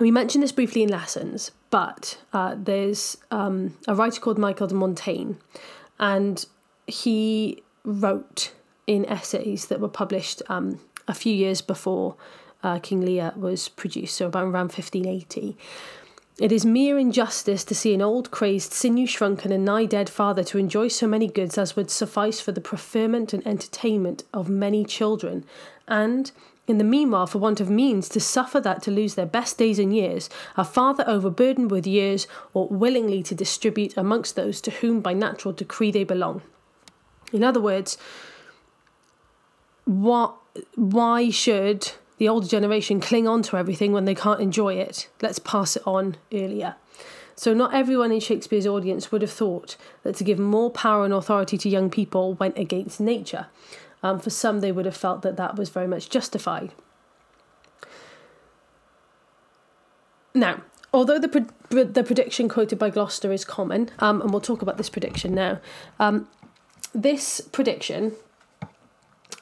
we 0.00 0.10
mentioned 0.10 0.42
this 0.42 0.52
briefly 0.52 0.82
in 0.82 0.88
lessons, 0.88 1.50
but 1.70 2.18
uh, 2.32 2.54
there's 2.56 3.16
um, 3.30 3.76
a 3.86 3.94
writer 3.94 4.20
called 4.20 4.38
Michael 4.38 4.66
de 4.66 4.74
Montaigne, 4.74 5.34
and 5.98 6.46
he 6.86 7.62
wrote 7.84 8.52
in 8.86 9.04
essays 9.06 9.66
that 9.66 9.80
were 9.80 9.88
published 9.88 10.42
um, 10.48 10.80
a 11.08 11.14
few 11.14 11.34
years 11.34 11.60
before 11.60 12.16
uh, 12.62 12.78
King 12.78 13.02
Lear 13.02 13.32
was 13.36 13.68
produced, 13.68 14.16
so 14.16 14.26
about 14.26 14.44
around 14.44 14.72
1580. 14.72 15.56
It 16.38 16.50
is 16.50 16.64
mere 16.64 16.98
injustice 16.98 17.62
to 17.64 17.74
see 17.74 17.92
an 17.92 18.00
old, 18.00 18.30
crazed, 18.30 18.72
sinew 18.72 19.06
shrunken, 19.06 19.52
and 19.52 19.64
nigh 19.64 19.84
dead 19.84 20.08
father 20.08 20.42
to 20.44 20.58
enjoy 20.58 20.88
so 20.88 21.06
many 21.06 21.28
goods 21.28 21.58
as 21.58 21.76
would 21.76 21.90
suffice 21.90 22.40
for 22.40 22.52
the 22.52 22.60
preferment 22.60 23.32
and 23.32 23.46
entertainment 23.46 24.24
of 24.32 24.48
many 24.48 24.84
children, 24.84 25.44
and, 25.86 26.32
in 26.72 26.78
the 26.78 26.84
meanwhile, 26.84 27.26
for 27.26 27.38
want 27.38 27.60
of 27.60 27.68
means, 27.68 28.08
to 28.08 28.18
suffer 28.18 28.58
that 28.60 28.82
to 28.82 28.90
lose 28.90 29.14
their 29.14 29.26
best 29.26 29.58
days 29.58 29.78
and 29.78 29.94
years, 29.94 30.30
a 30.56 30.64
father 30.64 31.04
overburdened 31.06 31.70
with 31.70 31.86
years 31.86 32.26
ought 32.54 32.72
willingly 32.72 33.22
to 33.24 33.34
distribute 33.34 33.94
amongst 33.96 34.36
those 34.36 34.60
to 34.62 34.70
whom 34.70 35.00
by 35.00 35.12
natural 35.12 35.52
decree 35.52 35.90
they 35.90 36.02
belong. 36.02 36.40
In 37.30 37.44
other 37.44 37.60
words, 37.60 37.98
what 39.84 40.34
why 40.74 41.28
should 41.28 41.92
the 42.16 42.28
older 42.28 42.46
generation 42.46 43.00
cling 43.00 43.28
on 43.28 43.42
to 43.42 43.56
everything 43.56 43.92
when 43.92 44.06
they 44.06 44.14
can't 44.14 44.40
enjoy 44.40 44.74
it? 44.74 45.08
Let's 45.20 45.38
pass 45.38 45.76
it 45.76 45.82
on 45.86 46.16
earlier. 46.32 46.76
So, 47.34 47.52
not 47.52 47.74
everyone 47.74 48.12
in 48.12 48.20
Shakespeare's 48.20 48.66
audience 48.66 49.12
would 49.12 49.22
have 49.22 49.30
thought 49.30 49.76
that 50.04 50.16
to 50.16 50.24
give 50.24 50.38
more 50.38 50.70
power 50.70 51.04
and 51.04 51.12
authority 51.12 51.58
to 51.58 51.68
young 51.68 51.90
people 51.90 52.34
went 52.34 52.56
against 52.56 53.00
nature. 53.00 53.46
Um, 54.02 54.18
for 54.18 54.30
some, 54.30 54.60
they 54.60 54.72
would 54.72 54.84
have 54.84 54.96
felt 54.96 55.22
that 55.22 55.36
that 55.36 55.56
was 55.56 55.70
very 55.70 55.86
much 55.86 56.08
justified. 56.10 56.72
Now, 60.34 60.62
although 60.92 61.18
the 61.18 61.28
pre- 61.28 61.84
the 61.84 62.02
prediction 62.04 62.48
quoted 62.48 62.78
by 62.78 62.90
Gloucester 62.90 63.32
is 63.32 63.44
common, 63.44 63.90
um, 63.98 64.20
and 64.20 64.30
we'll 64.30 64.40
talk 64.40 64.62
about 64.62 64.76
this 64.76 64.90
prediction 64.90 65.34
now, 65.34 65.60
um, 65.98 66.28
this 66.94 67.40
prediction 67.40 68.12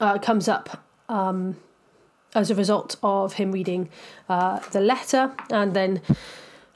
uh, 0.01 0.19
comes 0.19 0.49
up 0.49 0.85
um, 1.09 1.57
as 2.35 2.51
a 2.51 2.55
result 2.55 2.97
of 3.03 3.35
him 3.35 3.53
reading 3.53 3.89
uh, 4.29 4.61
the 4.71 4.81
letter 4.81 5.33
and 5.51 5.75
then 5.75 6.01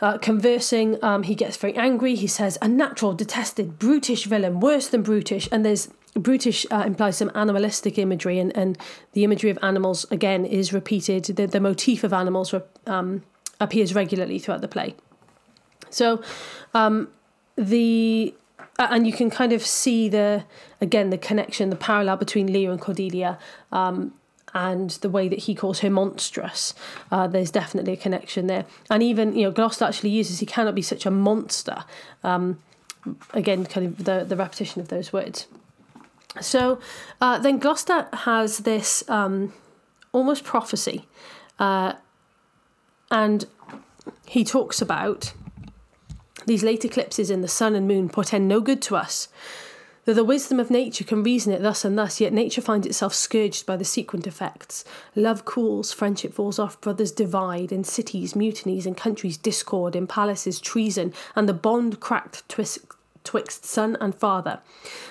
uh, 0.00 0.18
conversing. 0.18 1.02
Um, 1.02 1.22
he 1.22 1.34
gets 1.34 1.56
very 1.56 1.74
angry. 1.74 2.14
He 2.14 2.26
says, 2.26 2.58
"A 2.62 2.68
natural, 2.68 3.14
detested, 3.14 3.78
brutish 3.78 4.24
villain, 4.24 4.60
worse 4.60 4.88
than 4.88 5.02
brutish." 5.02 5.48
And 5.52 5.64
there's 5.64 5.88
brutish 6.14 6.66
uh, 6.70 6.84
implies 6.86 7.16
some 7.16 7.30
animalistic 7.34 7.98
imagery, 7.98 8.38
and, 8.38 8.56
and 8.56 8.78
the 9.12 9.24
imagery 9.24 9.50
of 9.50 9.58
animals 9.62 10.06
again 10.10 10.44
is 10.44 10.72
repeated. 10.72 11.24
The 11.24 11.46
the 11.46 11.60
motif 11.60 12.04
of 12.04 12.12
animals 12.12 12.54
um, 12.86 13.22
appears 13.60 13.94
regularly 13.94 14.38
throughout 14.38 14.60
the 14.60 14.68
play. 14.68 14.94
So, 15.90 16.22
um, 16.72 17.08
the 17.56 18.34
and 18.78 19.06
you 19.06 19.12
can 19.12 19.30
kind 19.30 19.52
of 19.52 19.62
see 19.62 20.08
the 20.08 20.44
again 20.80 21.10
the 21.10 21.18
connection, 21.18 21.70
the 21.70 21.76
parallel 21.76 22.16
between 22.16 22.52
Lear 22.52 22.70
and 22.70 22.80
Cordelia. 22.80 23.38
Um, 23.72 24.14
and 24.56 24.90
the 24.90 25.10
way 25.10 25.26
that 25.26 25.40
he 25.40 25.54
calls 25.56 25.80
her 25.80 25.90
monstrous, 25.90 26.74
uh, 27.10 27.26
there's 27.26 27.50
definitely 27.50 27.94
a 27.94 27.96
connection 27.96 28.46
there. 28.46 28.64
And 28.88 29.02
even 29.02 29.34
you 29.34 29.42
know, 29.42 29.50
Gloucester 29.50 29.84
actually 29.84 30.10
uses 30.10 30.38
he 30.38 30.46
cannot 30.46 30.76
be 30.76 30.82
such 30.82 31.04
a 31.06 31.10
monster. 31.10 31.84
Um, 32.22 32.60
again, 33.32 33.66
kind 33.66 33.84
of 33.86 34.04
the 34.04 34.24
the 34.24 34.36
repetition 34.36 34.80
of 34.80 34.88
those 34.88 35.12
words. 35.12 35.48
So 36.40 36.80
uh, 37.20 37.38
then 37.38 37.58
Gloucester 37.58 38.08
has 38.12 38.58
this 38.58 39.08
um, 39.08 39.52
almost 40.12 40.44
prophecy, 40.44 41.06
uh, 41.58 41.94
and 43.10 43.46
he 44.26 44.44
talks 44.44 44.82
about 44.82 45.32
these 46.46 46.62
late 46.62 46.84
eclipses 46.84 47.30
in 47.30 47.40
the 47.40 47.48
sun 47.48 47.74
and 47.74 47.88
moon 47.88 48.08
portend 48.08 48.48
no 48.48 48.60
good 48.60 48.82
to 48.82 48.96
us. 48.96 49.28
Though 50.04 50.12
the 50.12 50.24
wisdom 50.24 50.60
of 50.60 50.70
nature 50.70 51.04
can 51.04 51.22
reason 51.22 51.52
it 51.52 51.62
thus 51.62 51.82
and 51.82 51.96
thus, 51.96 52.20
yet 52.20 52.32
nature 52.32 52.60
finds 52.60 52.86
itself 52.86 53.14
scourged 53.14 53.64
by 53.64 53.76
the 53.76 53.86
sequent 53.86 54.26
effects. 54.26 54.84
Love 55.14 55.46
cools, 55.46 55.92
friendship 55.92 56.34
falls 56.34 56.58
off, 56.58 56.78
brothers 56.80 57.10
divide, 57.10 57.72
in 57.72 57.84
cities 57.84 58.34
mutinies, 58.34 58.84
in 58.84 58.94
countries 58.94 59.38
discord, 59.38 59.96
in 59.96 60.06
palaces 60.06 60.60
treason, 60.60 61.14
and 61.34 61.48
the 61.48 61.54
bond 61.54 62.00
cracked 62.00 62.46
twist, 62.50 62.80
twixt 63.24 63.64
son 63.64 63.96
and 64.00 64.14
father. 64.14 64.60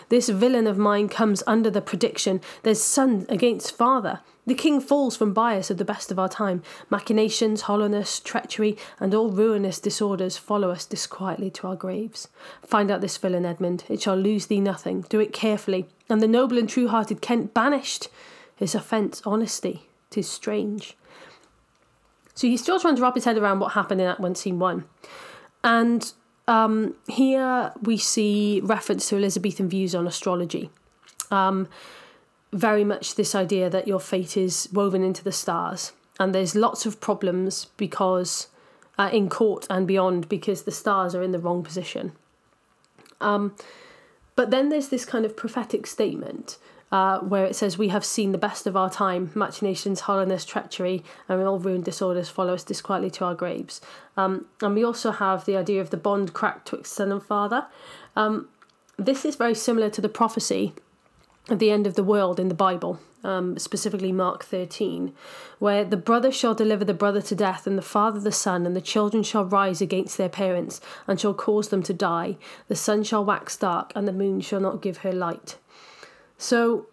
This 0.10 0.30
villain 0.30 0.68
of 0.68 0.78
mine 0.78 1.10
comes 1.10 1.44
under 1.46 1.70
the 1.70 1.82
prediction 1.82 2.40
there's 2.64 2.82
son 2.82 3.26
against 3.28 3.76
father. 3.76 4.22
The 4.46 4.56
king 4.56 4.82
falls 4.82 5.16
from 5.16 5.34
bias 5.34 5.72
of 5.72 5.78
the 5.78 5.86
best 5.86 6.12
of 6.12 6.20
our 6.20 6.28
time. 6.28 6.64
Machinations, 6.90 7.62
hollowness, 7.62 8.20
treachery, 8.20 8.78
and 9.00 9.14
all 9.14 9.30
ruinous 9.30 9.80
disorders 9.80 10.38
follow 10.38 10.70
us 10.70 10.86
disquietly 10.86 11.50
to 11.52 11.68
our 11.68 11.76
graves. 11.78 12.28
Find 12.62 12.92
out 12.92 13.00
this 13.00 13.16
villain, 13.18 13.46
Edmund. 13.46 13.86
It 13.88 14.02
shall 14.02 14.18
lose 14.18 14.48
thee 14.48 14.60
nothing. 14.60 15.06
Do 15.08 15.22
it 15.22 15.32
carefully. 15.32 15.88
And 16.10 16.22
the 16.22 16.28
noble 16.28 16.58
and 16.58 16.68
true 16.68 16.90
hearted 16.90 17.22
Kent 17.22 17.54
banished. 17.54 18.10
His 18.58 18.76
offence, 18.76 19.22
honesty. 19.26 19.88
Tis 20.10 20.30
strange. 20.30 20.98
So 22.36 22.48
he's 22.48 22.62
still 22.62 22.80
trying 22.80 22.98
to 22.98 23.02
wrap 23.02 23.16
his 23.16 23.26
head 23.26 23.38
around 23.38 23.60
what 23.60 23.74
happened 23.74 24.02
in 24.02 24.08
Act 24.08 24.20
1, 24.20 24.36
Scene 24.36 24.60
1. 24.60 24.84
And 25.64 26.12
um, 26.48 26.96
here 27.08 27.72
we 27.82 27.98
see 27.98 28.62
reference 28.64 29.08
to 29.10 29.18
Elizabethan 29.18 29.70
views 29.70 29.96
on 29.96 30.08
astrology. 30.08 30.70
Um, 31.32 31.68
very 32.52 32.84
much 32.84 33.16
this 33.16 33.34
idea 33.34 33.70
that 33.70 33.88
your 33.88 34.00
fate 34.00 34.38
is 34.38 34.70
woven 34.72 35.04
into 35.04 35.24
the 35.24 35.32
stars. 35.32 35.94
And 36.20 36.34
there's 36.34 36.56
lots 36.56 36.86
of 36.86 37.02
problems 37.02 37.68
because 37.78 38.48
uh, 38.98 39.10
in 39.12 39.30
court 39.30 39.66
and 39.70 39.88
beyond 39.88 40.30
because 40.30 40.64
the 40.64 40.72
stars 40.72 41.16
are 41.16 41.24
in 41.24 41.32
the 41.32 41.40
wrong 41.40 41.64
position. 41.64 42.12
Um, 43.20 43.56
but 44.36 44.52
then 44.52 44.70
there's 44.70 44.90
this 44.90 45.06
kind 45.06 45.26
of 45.26 45.36
prophetic 45.36 45.88
statement 45.88 46.58
uh, 46.94 47.18
where 47.22 47.44
it 47.44 47.56
says, 47.56 47.76
We 47.76 47.88
have 47.88 48.06
seen 48.06 48.34
the 48.34 48.38
best 48.38 48.68
of 48.68 48.78
our 48.78 48.90
time, 48.90 49.32
machinations, 49.34 50.02
hollowness, 50.02 50.46
treachery, 50.46 51.04
and 51.28 51.42
all 51.42 51.58
ruined 51.58 51.86
disorders 51.86 52.30
follow 52.30 52.54
us 52.54 52.64
disquietly 52.64 53.10
to 53.10 53.26
our 53.26 53.34
graves. 53.34 53.82
Um, 54.16 54.46
and 54.62 54.76
we 54.76 54.84
also 54.84 55.10
have 55.10 55.46
the 55.46 55.58
idea 55.58 55.82
of 55.82 55.90
the 55.90 55.98
bond 55.98 56.34
cracked 56.34 56.68
twixt 56.68 56.94
son 56.94 57.12
and 57.12 57.24
father. 57.24 57.66
Um, 58.16 58.48
this 58.96 59.26
is 59.26 59.36
very 59.36 59.56
similar 59.56 59.90
to 59.90 60.02
the 60.02 60.08
prophecy 60.08 60.74
at 61.50 61.58
the 61.58 61.72
end 61.72 61.88
of 61.88 61.96
the 61.96 62.04
world 62.04 62.40
in 62.40 62.48
the 62.48 62.54
Bible, 62.54 63.00
um, 63.24 63.58
specifically 63.58 64.12
Mark 64.12 64.46
13, 64.46 65.14
where 65.58 65.84
the 65.84 65.98
brother 65.98 66.32
shall 66.32 66.54
deliver 66.54 66.86
the 66.86 66.94
brother 66.94 67.24
to 67.24 67.34
death, 67.34 67.66
and 67.66 67.76
the 67.76 67.82
father 67.82 68.20
the 68.20 68.32
son, 68.32 68.68
and 68.68 68.76
the 68.76 68.82
children 68.82 69.24
shall 69.24 69.46
rise 69.46 69.82
against 69.82 70.20
their 70.20 70.30
parents, 70.30 70.80
and 71.08 71.20
shall 71.20 71.34
cause 71.34 71.70
them 71.70 71.82
to 71.82 71.94
die. 71.94 72.38
The 72.68 72.76
sun 72.76 73.02
shall 73.02 73.26
wax 73.26 73.58
dark, 73.58 73.92
and 73.96 74.08
the 74.08 74.14
moon 74.14 74.42
shall 74.42 74.60
not 74.60 74.84
give 74.84 74.98
her 74.98 75.12
light. 75.12 75.58
So 76.44 76.88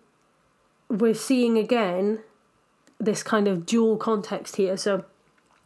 we're 0.89 1.13
seeing 1.13 1.59
again 1.59 2.21
this 3.01 3.25
kind 3.25 3.49
of 3.49 3.67
dual 3.67 3.97
context 3.97 4.57
here. 4.57 4.77
So 4.77 5.05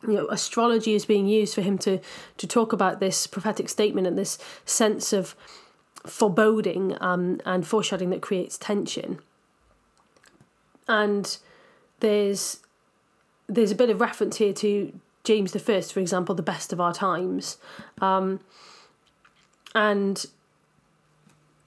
you 0.03 0.15
know, 0.15 0.27
astrology 0.29 0.95
is 0.95 1.05
being 1.05 1.27
used 1.27 1.55
for 1.55 1.61
him 1.61 1.77
to 1.79 2.01
to 2.39 2.47
talk 2.47 2.73
about 2.73 2.99
this 2.99 3.27
prophetic 3.27 3.69
statement 3.69 4.07
and 4.07 4.17
this 4.17 4.39
sense 4.65 5.13
of 5.13 5.37
foreboding 6.07 6.97
um, 7.03 7.41
and 7.45 7.67
foreshadowing 7.67 8.09
that 8.09 8.23
creates 8.23 8.57
tension. 8.57 9.19
And 10.89 11.37
there's 12.01 12.61
there's 13.49 13.71
a 13.71 13.77
bit 13.77 13.91
of 13.91 14.01
reference 14.01 14.39
here 14.39 14.55
to 14.55 14.99
James 15.25 15.53
the 15.53 15.59
First, 15.59 15.93
for 15.93 16.01
example, 16.01 16.35
the 16.35 16.43
best 16.43 16.73
of 16.73 16.81
our 16.81 16.95
times, 16.95 17.59
um, 18.01 18.41
and 19.75 20.25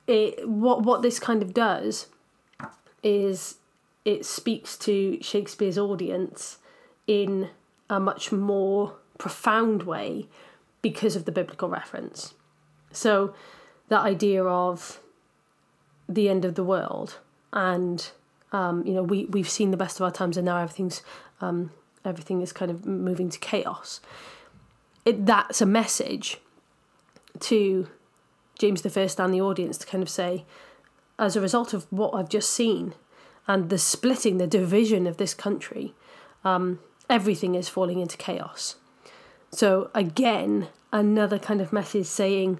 it 0.07 0.47
what 0.47 0.83
what 0.83 1.01
this 1.01 1.19
kind 1.19 1.41
of 1.41 1.53
does 1.53 2.07
is 3.03 3.55
it 4.05 4.25
speaks 4.25 4.77
to 4.77 5.17
Shakespeare's 5.21 5.77
audience 5.77 6.59
in 7.05 7.49
a 7.89 7.99
much 7.99 8.31
more 8.31 8.95
profound 9.17 9.83
way 9.83 10.27
because 10.81 11.15
of 11.15 11.25
the 11.25 11.31
biblical 11.31 11.69
reference. 11.69 12.33
So 12.91 13.33
that 13.89 14.01
idea 14.01 14.43
of 14.43 15.01
the 16.07 16.29
end 16.29 16.45
of 16.45 16.55
the 16.55 16.63
world 16.63 17.19
and 17.51 18.09
um, 18.51 18.85
you 18.85 18.93
know 18.93 19.03
we 19.03 19.25
we've 19.25 19.49
seen 19.49 19.71
the 19.71 19.77
best 19.77 19.99
of 19.99 20.03
our 20.03 20.11
times 20.11 20.37
and 20.37 20.45
now 20.45 20.57
everything's 20.57 21.01
um, 21.41 21.71
everything 22.05 22.41
is 22.41 22.53
kind 22.53 22.71
of 22.71 22.85
moving 22.85 23.29
to 23.29 23.37
chaos 23.39 23.99
it, 25.03 25.25
that's 25.25 25.61
a 25.61 25.65
message 25.65 26.37
to 27.39 27.87
James 28.57 28.81
the 28.81 28.89
First 28.89 29.19
and 29.19 29.33
the 29.33 29.41
audience 29.41 29.77
to 29.79 29.87
kind 29.87 30.03
of 30.03 30.09
say 30.09 30.45
as 31.19 31.35
a 31.35 31.41
result 31.41 31.73
of 31.73 31.85
what 31.91 32.13
I've 32.13 32.29
just 32.29 32.51
seen 32.51 32.93
and 33.47 33.69
the 33.69 33.77
splitting 33.77 34.37
the 34.37 34.47
division 34.47 35.07
of 35.07 35.17
this 35.17 35.33
country 35.33 35.93
um, 36.43 36.79
everything 37.09 37.55
is 37.55 37.69
falling 37.69 37.99
into 37.99 38.17
chaos 38.17 38.75
so 39.51 39.89
again, 39.93 40.67
another 40.91 41.39
kind 41.39 41.61
of 41.61 41.71
message 41.71 42.05
saying 42.05 42.59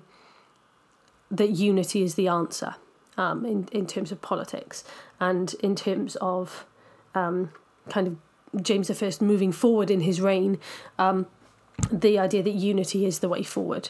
that 1.30 1.52
unity 1.52 2.04
is 2.04 2.16
the 2.16 2.28
answer 2.28 2.76
um, 3.18 3.46
in 3.46 3.68
in 3.72 3.86
terms 3.86 4.12
of 4.12 4.22
politics 4.22 4.84
and 5.20 5.54
in 5.56 5.76
terms 5.76 6.16
of 6.18 6.66
um, 7.16 7.52
kind 7.90 8.08
of 8.08 8.64
James 8.64 8.90
I 8.90 9.12
moving 9.22 9.52
forward 9.52 9.92
in 9.92 10.02
his 10.02 10.22
reign. 10.22 10.60
Um, 10.98 11.28
the 11.92 12.18
idea 12.18 12.42
that 12.42 12.52
unity 12.52 13.06
is 13.06 13.20
the 13.20 13.30
way 13.30 13.44
forward. 13.44 13.90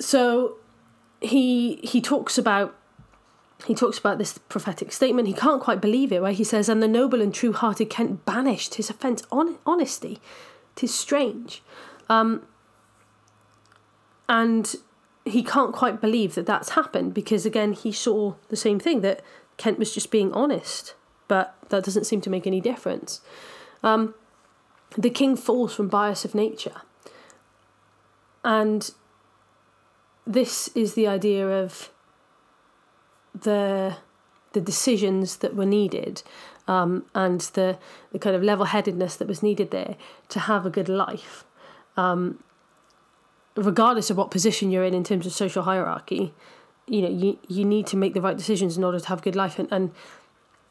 So 0.00 0.56
he 1.20 1.76
he 1.82 2.00
talks 2.00 2.38
about 2.38 2.74
he 3.66 3.74
talks 3.74 3.98
about 3.98 4.18
this 4.18 4.38
prophetic 4.38 4.90
statement. 4.90 5.28
He 5.28 5.34
can't 5.34 5.60
quite 5.60 5.80
believe 5.80 6.12
it, 6.12 6.22
where 6.22 6.32
he 6.32 6.44
says, 6.44 6.68
"And 6.68 6.82
the 6.82 6.88
noble 6.88 7.20
and 7.20 7.32
true-hearted 7.32 7.90
Kent 7.90 8.24
banished 8.24 8.74
his 8.76 8.90
offence 8.90 9.22
on 9.30 9.58
honesty." 9.66 10.20
Tis 10.76 10.94
strange, 10.94 11.62
um, 12.08 12.46
and 14.28 14.76
he 15.26 15.42
can't 15.42 15.74
quite 15.74 16.00
believe 16.00 16.34
that 16.34 16.46
that's 16.46 16.70
happened 16.70 17.12
because 17.12 17.44
again 17.44 17.74
he 17.74 17.92
saw 17.92 18.34
the 18.48 18.56
same 18.56 18.80
thing 18.80 19.02
that 19.02 19.22
Kent 19.58 19.78
was 19.78 19.92
just 19.92 20.10
being 20.10 20.32
honest, 20.32 20.94
but 21.28 21.54
that 21.68 21.84
doesn't 21.84 22.04
seem 22.04 22.22
to 22.22 22.30
make 22.30 22.46
any 22.46 22.60
difference. 22.62 23.20
Um, 23.82 24.14
the 24.96 25.10
king 25.10 25.36
falls 25.36 25.74
from 25.74 25.88
bias 25.88 26.24
of 26.24 26.34
nature, 26.34 26.80
and 28.42 28.90
this 30.32 30.68
is 30.74 30.94
the 30.94 31.06
idea 31.06 31.46
of 31.48 31.90
the 33.34 33.96
the 34.52 34.60
decisions 34.60 35.36
that 35.36 35.54
were 35.54 35.66
needed 35.66 36.22
um, 36.66 37.04
and 37.14 37.40
the 37.52 37.78
the 38.12 38.18
kind 38.18 38.36
of 38.36 38.42
level 38.42 38.66
headedness 38.66 39.16
that 39.16 39.28
was 39.28 39.42
needed 39.42 39.70
there 39.70 39.96
to 40.28 40.40
have 40.40 40.64
a 40.64 40.70
good 40.70 40.88
life. 40.88 41.44
Um, 41.96 42.42
regardless 43.56 44.10
of 44.10 44.16
what 44.16 44.30
position 44.30 44.70
you're 44.70 44.84
in 44.84 44.94
in 44.94 45.04
terms 45.04 45.26
of 45.26 45.32
social 45.32 45.64
hierarchy, 45.64 46.32
you 46.86 47.02
know 47.02 47.10
you 47.10 47.38
you 47.48 47.64
need 47.64 47.86
to 47.88 47.96
make 47.96 48.14
the 48.14 48.20
right 48.20 48.36
decisions 48.36 48.76
in 48.76 48.84
order 48.84 49.00
to 49.00 49.08
have 49.08 49.18
a 49.18 49.22
good 49.22 49.36
life, 49.36 49.58
and 49.58 49.68
and 49.72 49.92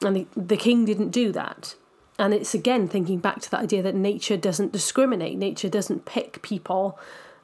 and 0.01 0.15
the, 0.15 0.27
the 0.35 0.57
king 0.57 0.85
didn't 0.85 1.09
do 1.09 1.31
that. 1.33 1.75
And 2.17 2.33
it's 2.33 2.53
again 2.53 2.87
thinking 2.87 3.19
back 3.19 3.39
to 3.41 3.51
that 3.51 3.61
idea 3.61 3.81
that 3.81 3.95
nature 3.95 4.37
doesn't 4.37 4.71
discriminate, 4.71 5.37
nature 5.37 5.69
doesn't 5.69 6.05
pick 6.05 6.41
people. 6.41 6.97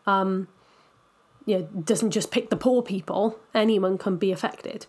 Um, 0.06 0.48
you 1.46 1.60
know, 1.60 1.64
doesn't 1.84 2.12
just 2.12 2.32
pick 2.32 2.50
the 2.50 2.56
poor 2.56 2.82
people. 2.82 3.40
Anyone 3.54 3.98
can 3.98 4.18
be 4.18 4.32
affected. 4.32 4.86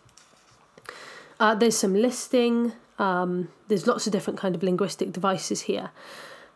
Uh, 1.38 1.54
there's 1.54 1.76
some 1.76 1.94
listing. 1.94 2.72
Um, 2.98 3.48
there's 3.68 3.86
lots 3.86 4.06
of 4.06 4.12
different 4.12 4.38
kind 4.38 4.54
of 4.54 4.62
linguistic 4.62 5.12
devices 5.12 5.62
here. 5.62 5.90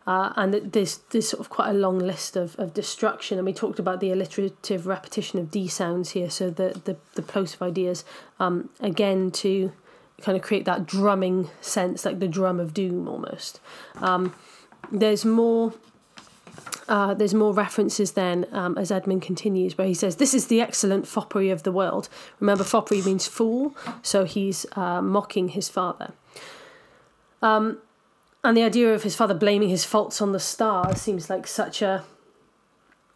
Uh, 0.07 0.33
and 0.35 0.53
there's 0.53 0.97
there's 1.11 1.29
sort 1.29 1.39
of 1.39 1.49
quite 1.49 1.69
a 1.69 1.73
long 1.73 1.99
list 1.99 2.35
of, 2.35 2.57
of 2.57 2.73
destruction, 2.73 3.37
and 3.37 3.45
we 3.45 3.53
talked 3.53 3.77
about 3.77 3.99
the 3.99 4.11
alliterative 4.11 4.87
repetition 4.87 5.37
of 5.37 5.51
d 5.51 5.67
sounds 5.67 6.11
here, 6.11 6.29
so 6.29 6.49
the 6.49 6.81
the, 6.85 6.97
the 7.13 7.21
plosive 7.21 7.61
ideas 7.61 8.03
um, 8.39 8.69
again 8.79 9.29
to 9.29 9.71
kind 10.21 10.35
of 10.35 10.43
create 10.43 10.65
that 10.65 10.87
drumming 10.87 11.49
sense, 11.61 12.03
like 12.03 12.19
the 12.19 12.27
drum 12.27 12.59
of 12.59 12.73
doom 12.73 13.07
almost. 13.07 13.59
Um, 13.97 14.33
there's 14.91 15.23
more 15.23 15.73
uh, 16.87 17.13
there's 17.13 17.33
more 17.33 17.53
references 17.53 18.13
then 18.13 18.45
um, 18.51 18.77
as 18.77 18.91
Edmund 18.91 19.21
continues, 19.21 19.77
where 19.77 19.87
he 19.87 19.93
says, 19.93 20.17
This 20.17 20.33
is 20.33 20.47
the 20.47 20.61
excellent 20.61 21.07
foppery 21.07 21.49
of 21.49 21.63
the 21.63 21.71
world. 21.71 22.09
Remember, 22.39 22.63
foppery 22.63 23.01
means 23.01 23.27
fool, 23.27 23.75
so 24.01 24.25
he's 24.25 24.65
uh, 24.75 25.01
mocking 25.01 25.49
his 25.49 25.69
father. 25.69 26.13
Um, 27.41 27.79
and 28.43 28.57
the 28.57 28.63
idea 28.63 28.93
of 28.93 29.03
his 29.03 29.15
father 29.15 29.33
blaming 29.33 29.69
his 29.69 29.85
faults 29.85 30.21
on 30.21 30.31
the 30.31 30.39
stars 30.39 31.01
seems 31.01 31.29
like 31.29 31.47
such 31.47 31.81
a 31.81 32.03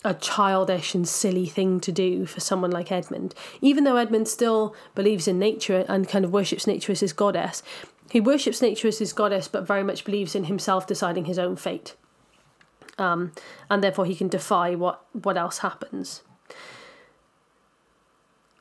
a 0.03 0.13
childish 0.13 0.93
and 0.93 1.07
silly 1.07 1.47
thing 1.47 1.79
to 1.79 1.91
do 1.91 2.27
for 2.27 2.39
someone 2.39 2.69
like 2.69 2.91
Edmund. 2.91 3.33
Even 3.59 3.85
though 3.85 3.95
Edmund 3.95 4.27
still 4.27 4.75
believes 4.93 5.27
in 5.27 5.39
nature 5.39 5.83
and 5.89 6.07
kind 6.07 6.23
of 6.23 6.31
worships 6.31 6.67
nature 6.67 6.91
as 6.91 6.99
his 6.99 7.11
goddess, 7.11 7.63
he 8.11 8.21
worships 8.21 8.61
nature 8.61 8.87
as 8.87 8.99
his 8.99 9.13
goddess, 9.13 9.47
but 9.47 9.65
very 9.65 9.81
much 9.81 10.05
believes 10.05 10.35
in 10.35 10.43
himself 10.43 10.85
deciding 10.85 11.25
his 11.25 11.39
own 11.39 11.55
fate 11.55 11.95
um, 12.97 13.31
and 13.69 13.83
therefore 13.83 14.05
he 14.05 14.15
can 14.15 14.27
defy 14.27 14.75
what 14.75 15.05
what 15.11 15.37
else 15.37 15.59
happens. 15.59 16.21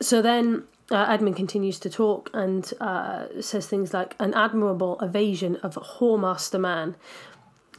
So 0.01 0.21
then 0.21 0.65
uh, 0.91 1.07
Edmund 1.09 1.37
continues 1.37 1.79
to 1.81 1.91
talk 1.91 2.31
and 2.35 2.71
uh, 2.81 3.41
says 3.41 3.67
things 3.67 3.95
like 3.95 4.15
an 4.19 4.35
admirable 4.35 4.99
evasion 5.01 5.57
of 5.57 5.77
whoremaster 5.77 6.61
man. 6.61 6.97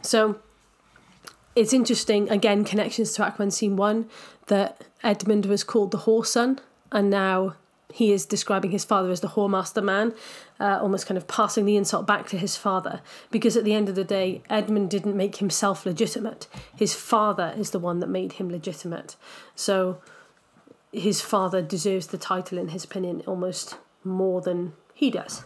So 0.01 0.39
it's 1.55 1.73
interesting 1.73 2.29
again 2.29 2.63
connections 2.65 3.13
to 3.13 3.25
Act 3.25 3.39
One 3.39 3.51
scene 3.51 3.75
one 3.75 4.09
that 4.47 4.85
Edmund 5.03 5.45
was 5.45 5.63
called 5.63 5.91
the 5.91 5.99
whoreson 5.99 6.59
and 6.91 7.09
now 7.09 7.55
he 7.93 8.11
is 8.11 8.25
describing 8.25 8.71
his 8.71 8.83
father 8.83 9.09
as 9.09 9.21
the 9.21 9.29
whoremaster 9.29 9.81
man, 9.81 10.13
uh, 10.59 10.79
almost 10.81 11.05
kind 11.05 11.17
of 11.17 11.27
passing 11.27 11.65
the 11.65 11.75
insult 11.75 12.07
back 12.07 12.27
to 12.29 12.37
his 12.37 12.55
father. 12.55 13.01
Because 13.31 13.57
at 13.57 13.63
the 13.63 13.73
end 13.73 13.89
of 13.89 13.95
the 13.95 14.03
day, 14.03 14.41
Edmund 14.49 14.89
didn't 14.89 15.15
make 15.15 15.37
himself 15.37 15.85
legitimate. 15.85 16.47
His 16.75 16.93
father 16.93 17.53
is 17.57 17.71
the 17.71 17.79
one 17.79 17.99
that 17.99 18.07
made 18.07 18.33
him 18.33 18.49
legitimate. 18.49 19.15
So 19.55 20.01
his 20.91 21.21
father 21.21 21.61
deserves 21.61 22.07
the 22.07 22.17
title, 22.17 22.57
in 22.57 22.69
his 22.69 22.83
opinion, 22.83 23.21
almost 23.27 23.77
more 24.03 24.41
than 24.41 24.73
he 24.93 25.11
does. 25.11 25.43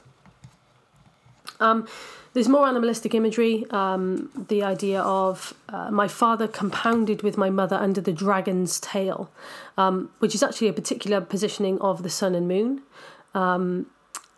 Um, 1.60 1.88
there's 2.34 2.48
more 2.48 2.67
animalistic 2.67 3.15
imagery. 3.15 3.65
Um, 3.72 4.45
the 4.50 4.63
idea 4.63 5.02
of 5.02 5.54
uh, 5.67 5.89
my 5.89 6.08
father 6.08 6.48
compounded 6.48 7.24
with 7.24 7.38
my 7.38 7.50
mother 7.50 7.76
under 7.76 8.00
the 8.00 8.13
dragon's 8.13 8.80
tail, 8.80 9.32
um, 9.78 10.12
which 10.19 10.36
is 10.36 10.43
actually 10.43 10.67
a 10.67 10.74
particular 10.74 11.22
positioning 11.22 11.82
of 11.82 12.04
the 12.04 12.10
sun 12.10 12.36
and 12.36 12.48
moon. 12.48 12.84
Um, 13.34 13.88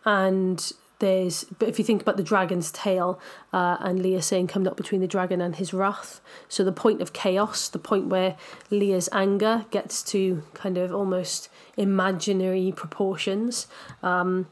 and 0.05 0.71
there's, 1.01 1.45
but 1.57 1.67
if 1.67 1.79
you 1.79 1.83
think 1.83 2.01
about 2.03 2.15
the 2.15 2.23
dragon's 2.23 2.71
tail 2.71 3.19
uh, 3.51 3.77
and 3.79 4.01
Lear 4.01 4.21
saying, 4.21 4.47
come 4.47 4.61
not 4.61 4.77
between 4.77 5.01
the 5.01 5.07
dragon 5.07 5.41
and 5.41 5.55
his 5.55 5.73
wrath. 5.73 6.21
So 6.47 6.63
the 6.63 6.71
point 6.71 7.01
of 7.01 7.11
chaos, 7.11 7.67
the 7.67 7.79
point 7.79 8.05
where 8.05 8.37
Lear's 8.69 9.09
anger 9.11 9.65
gets 9.71 10.03
to 10.03 10.43
kind 10.53 10.77
of 10.77 10.93
almost 10.93 11.49
imaginary 11.75 12.71
proportions 12.75 13.67
um, 14.03 14.47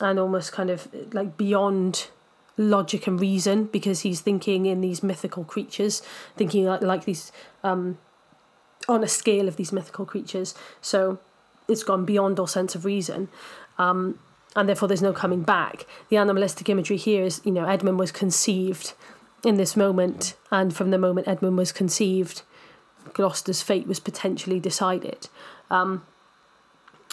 and 0.00 0.18
almost 0.18 0.52
kind 0.52 0.70
of 0.70 0.88
like 1.12 1.36
beyond 1.36 2.06
logic 2.56 3.08
and 3.08 3.20
reason 3.20 3.64
because 3.64 4.02
he's 4.02 4.20
thinking 4.20 4.66
in 4.66 4.80
these 4.80 5.02
mythical 5.02 5.42
creatures, 5.42 6.02
thinking 6.36 6.66
like, 6.66 6.82
like 6.82 7.04
these 7.04 7.32
um, 7.64 7.98
on 8.88 9.02
a 9.02 9.08
scale 9.08 9.48
of 9.48 9.56
these 9.56 9.72
mythical 9.72 10.06
creatures. 10.06 10.54
So 10.80 11.18
it's 11.66 11.82
gone 11.82 12.04
beyond 12.04 12.38
all 12.38 12.46
sense 12.46 12.76
of 12.76 12.84
reason. 12.84 13.28
Um, 13.76 14.20
and 14.56 14.68
therefore 14.68 14.88
there's 14.88 15.02
no 15.02 15.12
coming 15.12 15.42
back. 15.42 15.86
The 16.08 16.16
animalistic 16.16 16.68
imagery 16.68 16.96
here 16.96 17.24
is, 17.24 17.40
you 17.44 17.52
know, 17.52 17.66
Edmund 17.66 17.98
was 17.98 18.12
conceived 18.12 18.94
in 19.44 19.56
this 19.56 19.76
moment, 19.76 20.34
and 20.50 20.74
from 20.74 20.90
the 20.90 20.98
moment 20.98 21.28
Edmund 21.28 21.56
was 21.56 21.72
conceived, 21.72 22.42
Gloucester's 23.12 23.62
fate 23.62 23.86
was 23.86 24.00
potentially 24.00 24.58
decided. 24.58 25.28
Um, 25.70 26.06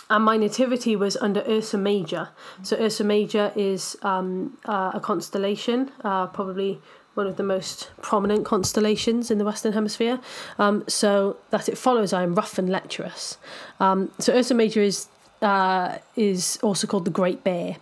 and 0.09 0.25
my 0.25 0.35
nativity 0.35 0.95
was 0.95 1.15
under 1.17 1.41
Ursa 1.47 1.77
Major. 1.77 2.29
So 2.63 2.77
Ursa 2.77 3.03
Major 3.03 3.53
is 3.55 3.97
um, 4.01 4.57
uh, 4.65 4.91
a 4.93 4.99
constellation, 4.99 5.89
uh, 6.03 6.27
probably 6.27 6.81
one 7.13 7.27
of 7.27 7.37
the 7.37 7.43
most 7.43 7.91
prominent 8.01 8.45
constellations 8.45 9.31
in 9.31 9.37
the 9.37 9.45
Western 9.45 9.73
Hemisphere. 9.73 10.19
Um, 10.59 10.83
so 10.87 11.37
that 11.49 11.69
it 11.69 11.77
follows, 11.77 12.11
I 12.11 12.23
am 12.23 12.35
rough 12.35 12.57
and 12.57 12.69
lecherous. 12.69 13.37
Um, 13.79 14.11
so 14.19 14.33
Ursa 14.33 14.53
Major 14.53 14.81
is 14.81 15.07
uh, 15.41 15.97
is 16.15 16.59
also 16.61 16.87
called 16.87 17.05
the 17.05 17.11
Great 17.11 17.43
Bear, 17.43 17.77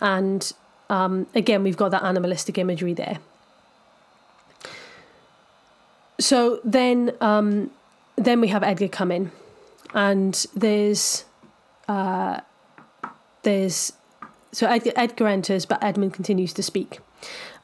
and 0.00 0.52
um, 0.90 1.26
again 1.34 1.62
we've 1.62 1.76
got 1.76 1.90
that 1.90 2.02
animalistic 2.02 2.58
imagery 2.58 2.94
there. 2.94 3.18
So 6.20 6.60
then, 6.64 7.12
um, 7.20 7.70
then 8.16 8.40
we 8.40 8.48
have 8.48 8.62
Edgar 8.62 8.88
come 8.88 9.10
in, 9.10 9.32
and 9.92 10.46
there's 10.54 11.24
uh, 11.88 12.40
there's 13.42 13.92
so 14.52 14.66
Edgar, 14.68 14.92
Edgar, 14.94 15.26
enters, 15.26 15.66
but 15.66 15.82
Edmund 15.82 16.14
continues 16.14 16.52
to 16.54 16.62
speak. 16.62 17.00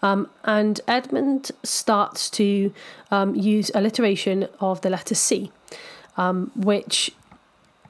Um, 0.02 0.28
and 0.44 0.80
Edmund 0.88 1.52
starts 1.62 2.30
to 2.30 2.72
um, 3.10 3.34
use 3.34 3.70
alliteration 3.74 4.48
of 4.58 4.80
the 4.80 4.90
letter 4.90 5.14
C, 5.14 5.52
um, 6.16 6.50
which, 6.56 7.12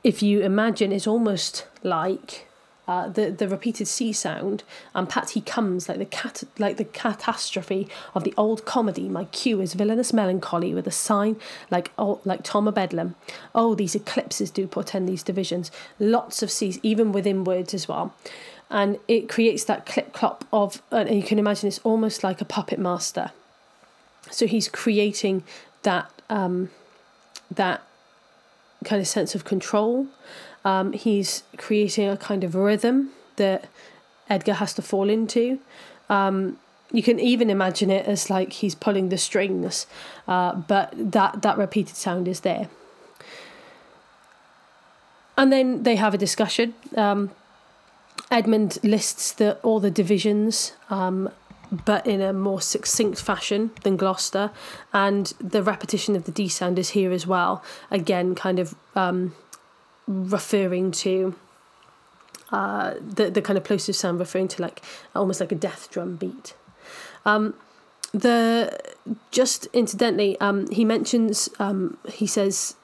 if 0.03 0.23
you 0.23 0.41
imagine, 0.41 0.93
it's 0.93 1.07
almost 1.07 1.67
like 1.83 2.47
uh, 2.89 3.09
the 3.09 3.31
the 3.31 3.49
repeated 3.49 3.87
C 3.87 4.13
sound, 4.13 4.65
and 4.95 5.09
Pat 5.09 5.31
he 5.31 5.41
comes 5.41 5.89
like 5.89 5.99
the 5.99 6.07
cat 6.07 6.43
like 6.59 6.77
the 6.77 6.85
catastrophe 6.85 7.89
of 8.15 8.25
the 8.25 8.35
old 8.37 8.65
comedy. 8.65 9.09
My 9.09 9.25
cue 9.27 9.61
is 9.61 9.75
villainous 9.75 10.13
melancholy 10.13 10.75
with 10.75 10.87
a 10.87 10.91
sign 10.91 11.37
like 11.71 11.93
oh, 11.99 12.21
like 12.25 12.43
Tom 12.43 12.67
of 12.67 12.75
Bedlam. 12.75 13.15
Oh, 13.55 13.75
these 13.75 13.95
eclipses 13.95 14.51
do 14.51 14.67
portend 14.67 15.09
these 15.09 15.23
divisions. 15.23 15.71
Lots 15.99 16.43
of 16.43 16.51
C's, 16.51 16.81
even 16.83 17.13
within 17.13 17.45
words 17.45 17.75
as 17.75 17.87
well, 17.87 18.15
and 18.71 18.99
it 19.07 19.29
creates 19.29 19.65
that 19.65 19.87
clip 19.87 20.13
clop 20.13 20.45
of. 20.53 20.83
And 20.91 21.15
you 21.15 21.23
can 21.23 21.39
imagine 21.39 21.69
it's 21.69 21.79
almost 21.81 22.25
like 22.25 22.41
a 22.41 22.45
puppet 22.47 22.79
master 22.79 23.33
So 24.31 24.47
he's 24.47 24.69
creating 24.69 25.45
that 25.83 26.11
um, 26.29 26.71
that 27.51 27.83
kind 28.85 29.01
of 29.01 29.07
sense 29.09 29.35
of 29.35 29.45
control. 29.45 30.07
Um, 30.65 30.93
he's 30.93 31.43
creating 31.57 32.09
a 32.09 32.17
kind 32.17 32.45
of 32.45 32.55
rhythm 32.55 33.11
that 33.37 33.69
Edgar 34.29 34.55
has 34.55 34.75
to 34.75 34.83
fall 34.83 35.09
into. 35.09 35.59
Um, 36.09 36.59
you 36.93 37.03
can 37.03 37.21
even 37.21 37.51
imagine 37.51 37.91
it 37.91 38.07
as 38.07 38.31
like 38.31 38.53
he's 38.53 38.75
pulling 38.75 39.11
the 39.11 39.19
strings, 39.19 39.87
uh, 40.27 40.55
but 40.55 40.93
that 40.97 41.43
that 41.43 41.57
repeated 41.57 41.97
sound 41.97 42.27
is 42.27 42.41
there. 42.41 42.69
And 45.37 45.53
then 45.53 45.85
they 45.85 45.97
have 45.97 46.13
a 46.13 46.19
discussion. 46.19 46.75
Um, 46.97 47.31
Edmund 48.31 48.79
lists 48.83 49.33
the 49.33 49.57
all 49.63 49.81
the 49.81 49.91
divisions, 49.91 50.73
um, 50.91 51.31
but 51.71 52.07
in 52.07 52.21
a 52.21 52.33
more 52.33 52.61
succinct 52.61 53.21
fashion 53.21 53.71
than 53.83 53.97
Gloucester, 53.97 54.51
and 54.93 55.33
the 55.41 55.63
repetition 55.63 56.17
of 56.17 56.25
the 56.25 56.33
D 56.33 56.49
sound 56.49 56.79
is 56.79 56.91
here 56.91 57.13
as 57.13 57.27
well. 57.27 57.63
Again, 57.91 58.35
kind 58.35 58.59
of 58.59 58.75
um, 58.95 59.35
referring 60.07 60.91
to 60.93 61.35
uh, 62.51 62.95
the 63.01 63.31
the 63.31 63.43
kind 63.43 63.57
of 63.57 63.65
plosive 63.65 63.97
sound, 63.97 64.19
referring 64.19 64.49
to 64.49 64.63
like 64.63 64.83
almost 65.15 65.41
like 65.41 65.53
a 65.53 65.57
death 65.57 65.89
drum 65.91 66.17
beat. 66.17 66.55
Um, 67.25 67.55
the 68.13 68.77
just 69.31 69.67
incidentally, 69.73 70.39
um, 70.41 70.69
he 70.71 70.85
mentions 70.85 71.49
um, 71.59 71.99
he 72.09 72.27
says 72.27 72.75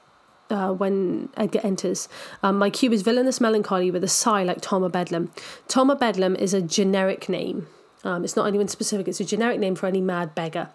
uh, 0.51 0.73
when 0.73 1.29
Edgar 1.37 1.61
enters. 1.63 2.09
Um, 2.43 2.59
my 2.59 2.71
cube 2.71 2.93
is 2.93 3.03
villainous 3.03 3.41
melancholy 3.41 3.91
with 3.91 4.05
a 4.05 4.09
sigh 4.09 4.45
like 4.45 4.61
Tom 4.61 4.83
of 4.83 4.93
Bedlam. 4.93 5.33
Tom 5.69 5.91
of 5.91 5.99
Bedlam 5.99 6.37
is 6.37 6.55
a 6.55 6.63
generic 6.63 7.29
name. 7.29 7.67
Um, 8.05 8.25
it's 8.25 8.37
not 8.37 8.47
anyone 8.47 8.69
specific, 8.69 9.09
it's 9.09 9.21
a 9.21 9.25
generic 9.25 9.59
name 9.59 9.75
for 9.75 9.87
any 9.87 10.01
mad 10.01 10.35
beggar. 10.35 10.69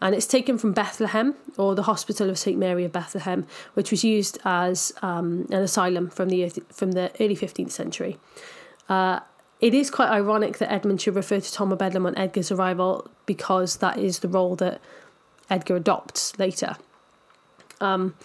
And 0.00 0.14
it's 0.14 0.26
taken 0.26 0.58
from 0.58 0.72
Bethlehem, 0.72 1.34
or 1.56 1.74
the 1.74 1.84
Hospital 1.84 2.28
of 2.28 2.38
St. 2.38 2.58
Mary 2.58 2.84
of 2.84 2.92
Bethlehem, 2.92 3.46
which 3.74 3.90
was 3.90 4.02
used 4.02 4.38
as 4.44 4.92
um, 5.02 5.46
an 5.50 5.62
asylum 5.62 6.10
from 6.10 6.28
the, 6.28 6.48
from 6.72 6.92
the 6.92 7.12
early 7.20 7.36
15th 7.36 7.70
century. 7.70 8.18
Uh, 8.88 9.20
it 9.60 9.74
is 9.74 9.90
quite 9.90 10.08
ironic 10.08 10.58
that 10.58 10.72
Edmund 10.72 11.00
should 11.00 11.14
refer 11.14 11.38
to 11.38 11.52
Tom 11.52 11.70
of 11.70 11.78
Bedlam 11.78 12.04
on 12.04 12.18
Edgar's 12.18 12.50
arrival 12.50 13.08
because 13.26 13.76
that 13.76 13.96
is 13.96 14.18
the 14.18 14.28
role 14.28 14.56
that 14.56 14.80
Edgar 15.48 15.76
adopts 15.76 16.36
later. 16.38 16.76
Um, 17.80 18.16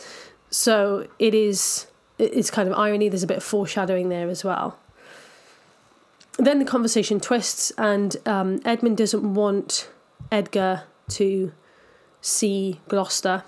so 0.50 1.08
it 1.20 1.36
is 1.36 1.88
it's 2.18 2.50
kind 2.50 2.68
of 2.68 2.78
irony. 2.78 3.10
There's 3.10 3.24
a 3.24 3.28
bit 3.28 3.38
of 3.38 3.44
foreshadowing 3.44 4.10
there 4.10 4.30
as 4.30 4.44
well. 4.44 4.80
Then 6.38 6.60
the 6.60 6.66
conversation 6.66 7.20
twists, 7.20 7.72
and 7.78 8.16
um, 8.26 8.62
Edmund 8.64 8.98
doesn't 8.98 9.34
want 9.34 9.90
Edgar 10.32 10.84
to 11.10 11.52
see 12.22 12.80
Gloucester. 12.88 13.44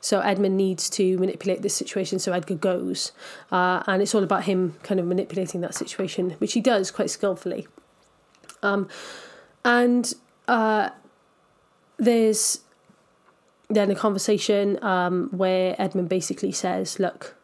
So 0.00 0.20
Edmund 0.20 0.56
needs 0.56 0.88
to 0.90 1.18
manipulate 1.18 1.62
this 1.62 1.74
situation 1.74 2.18
so 2.18 2.32
Edgar 2.32 2.54
goes. 2.54 3.12
Uh, 3.50 3.82
and 3.86 4.00
it's 4.00 4.14
all 4.14 4.22
about 4.22 4.44
him 4.44 4.76
kind 4.82 5.00
of 5.00 5.06
manipulating 5.06 5.60
that 5.62 5.74
situation, 5.74 6.30
which 6.38 6.52
he 6.52 6.60
does 6.60 6.90
quite 6.90 7.10
skillfully. 7.10 7.66
Um, 8.62 8.88
and 9.64 10.14
uh, 10.46 10.90
there's 11.98 12.60
then 13.68 13.90
a 13.90 13.96
conversation 13.96 14.82
um, 14.82 15.28
where 15.32 15.74
Edmund 15.78 16.08
basically 16.08 16.52
says, 16.52 17.00
Look, 17.00 17.34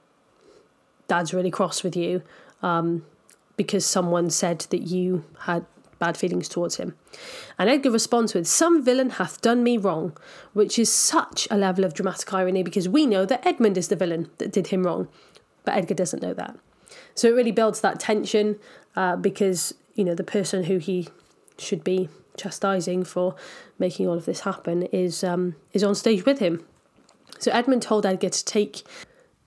dad's 1.09 1.35
really 1.35 1.51
cross 1.51 1.83
with 1.83 1.97
you 1.97 2.23
um, 2.63 3.05
because 3.57 3.85
someone 3.85 4.31
said 4.31 4.61
that 4.71 4.83
you 4.83 5.25
had 5.41 5.67
bad 5.99 6.17
feelings 6.17 6.49
towards 6.49 6.77
him. 6.77 6.97
And 7.59 7.71
Edgar 7.71 7.93
responds 7.93 8.35
with, 8.35 8.49
Some 8.49 8.83
villain 8.83 9.11
hath 9.11 9.41
done 9.41 9.62
me 9.62 9.79
wrong, 9.79 10.17
which 10.53 10.77
is 10.77 10.93
such 10.93 11.47
a 11.49 11.57
level 11.57 11.85
of 11.85 11.95
dramatic 11.95 12.35
irony 12.35 12.65
because 12.65 12.88
we 12.88 13.07
know 13.07 13.25
that 13.25 13.47
Edmund 13.47 13.79
is 13.79 13.87
the 13.87 13.95
villain 13.95 14.29
that 14.38 14.51
did 14.51 14.67
him 14.69 14.83
wrong, 14.83 15.07
but 15.65 15.75
Edgar 15.75 15.95
doesn't 15.95 16.21
know 16.21 16.35
that. 16.35 16.57
So 17.15 17.29
it 17.29 17.37
really 17.37 17.53
builds 17.53 17.81
that 17.83 18.01
tension 18.01 18.59
uh, 18.97 19.15
because, 19.15 19.75
you 19.95 20.05
know, 20.05 20.17
the 20.17 20.25
person 20.25 20.65
who 20.65 20.79
he 20.79 21.09
should 21.57 21.85
be 21.85 22.09
chastising 22.37 23.05
for 23.05 23.37
making 23.79 24.09
all 24.09 24.17
of 24.17 24.25
this 24.25 24.41
happen 24.41 24.85
is 24.85 25.23
um, 25.23 25.55
is 25.73 25.85
on 25.85 25.95
stage 25.95 26.25
with 26.25 26.41
him. 26.41 26.65
So 27.38 27.53
Edmund 27.53 27.83
told 27.83 28.07
Edgar 28.07 28.31
to 28.31 28.45
take. 28.45 28.83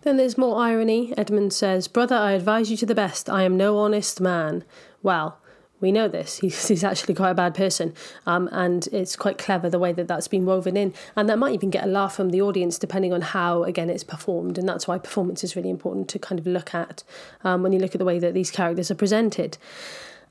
Then 0.06 0.18
there's 0.18 0.38
more 0.38 0.62
irony. 0.62 1.15
Edmund 1.18 1.52
says, 1.52 1.88
Brother, 1.88 2.15
I 2.15 2.34
advise 2.34 2.70
you 2.70 2.78
to 2.78 2.86
the 2.86 2.94
best. 2.94 3.28
I 3.28 3.41
am 3.41 3.58
no 3.58 3.80
honest 3.80 4.22
man. 4.22 4.63
Well, 5.02 5.39
we 5.82 5.91
know 5.91 6.08
this. 6.08 6.38
He's, 6.41 6.68
he's 6.68 6.84
actually 6.84 7.15
quite 7.15 7.32
a 7.32 7.36
bad 7.36 7.56
person. 7.56 7.91
Um, 8.28 8.48
and 8.52 8.88
it's 8.91 9.15
quite 9.15 9.39
clever 9.39 9.68
the 9.68 9.80
way 9.80 9.94
that 9.94 10.08
that's 10.08 10.28
been 10.28 10.46
woven 10.46 10.78
in. 10.78 10.94
And 11.15 11.28
that 11.28 11.39
might 11.39 11.56
even 11.56 11.72
get 11.72 11.86
a 11.86 11.88
laugh 11.88 12.15
from 12.15 12.30
the 12.30 12.39
audience 12.39 12.78
depending 12.78 13.13
on 13.13 13.22
how, 13.22 13.63
again, 13.63 13.89
it's 13.89 14.04
performed. 14.04 14.60
And 14.60 14.70
that's 14.70 14.88
why 14.88 15.00
performance 15.00 15.44
is 15.44 15.56
really 15.56 15.72
important 15.72 16.08
to 16.10 16.20
kind 16.20 16.38
of 16.38 16.46
look 16.46 16.76
at 16.76 17.04
um, 17.44 17.63
when 17.63 17.74
you 17.74 17.80
look 17.80 17.96
at 17.96 18.00
the 18.00 18.06
way 18.06 18.20
that 18.20 18.36
these 18.36 18.52
characters 18.52 18.91
are 18.91 18.96
presented. 18.96 19.58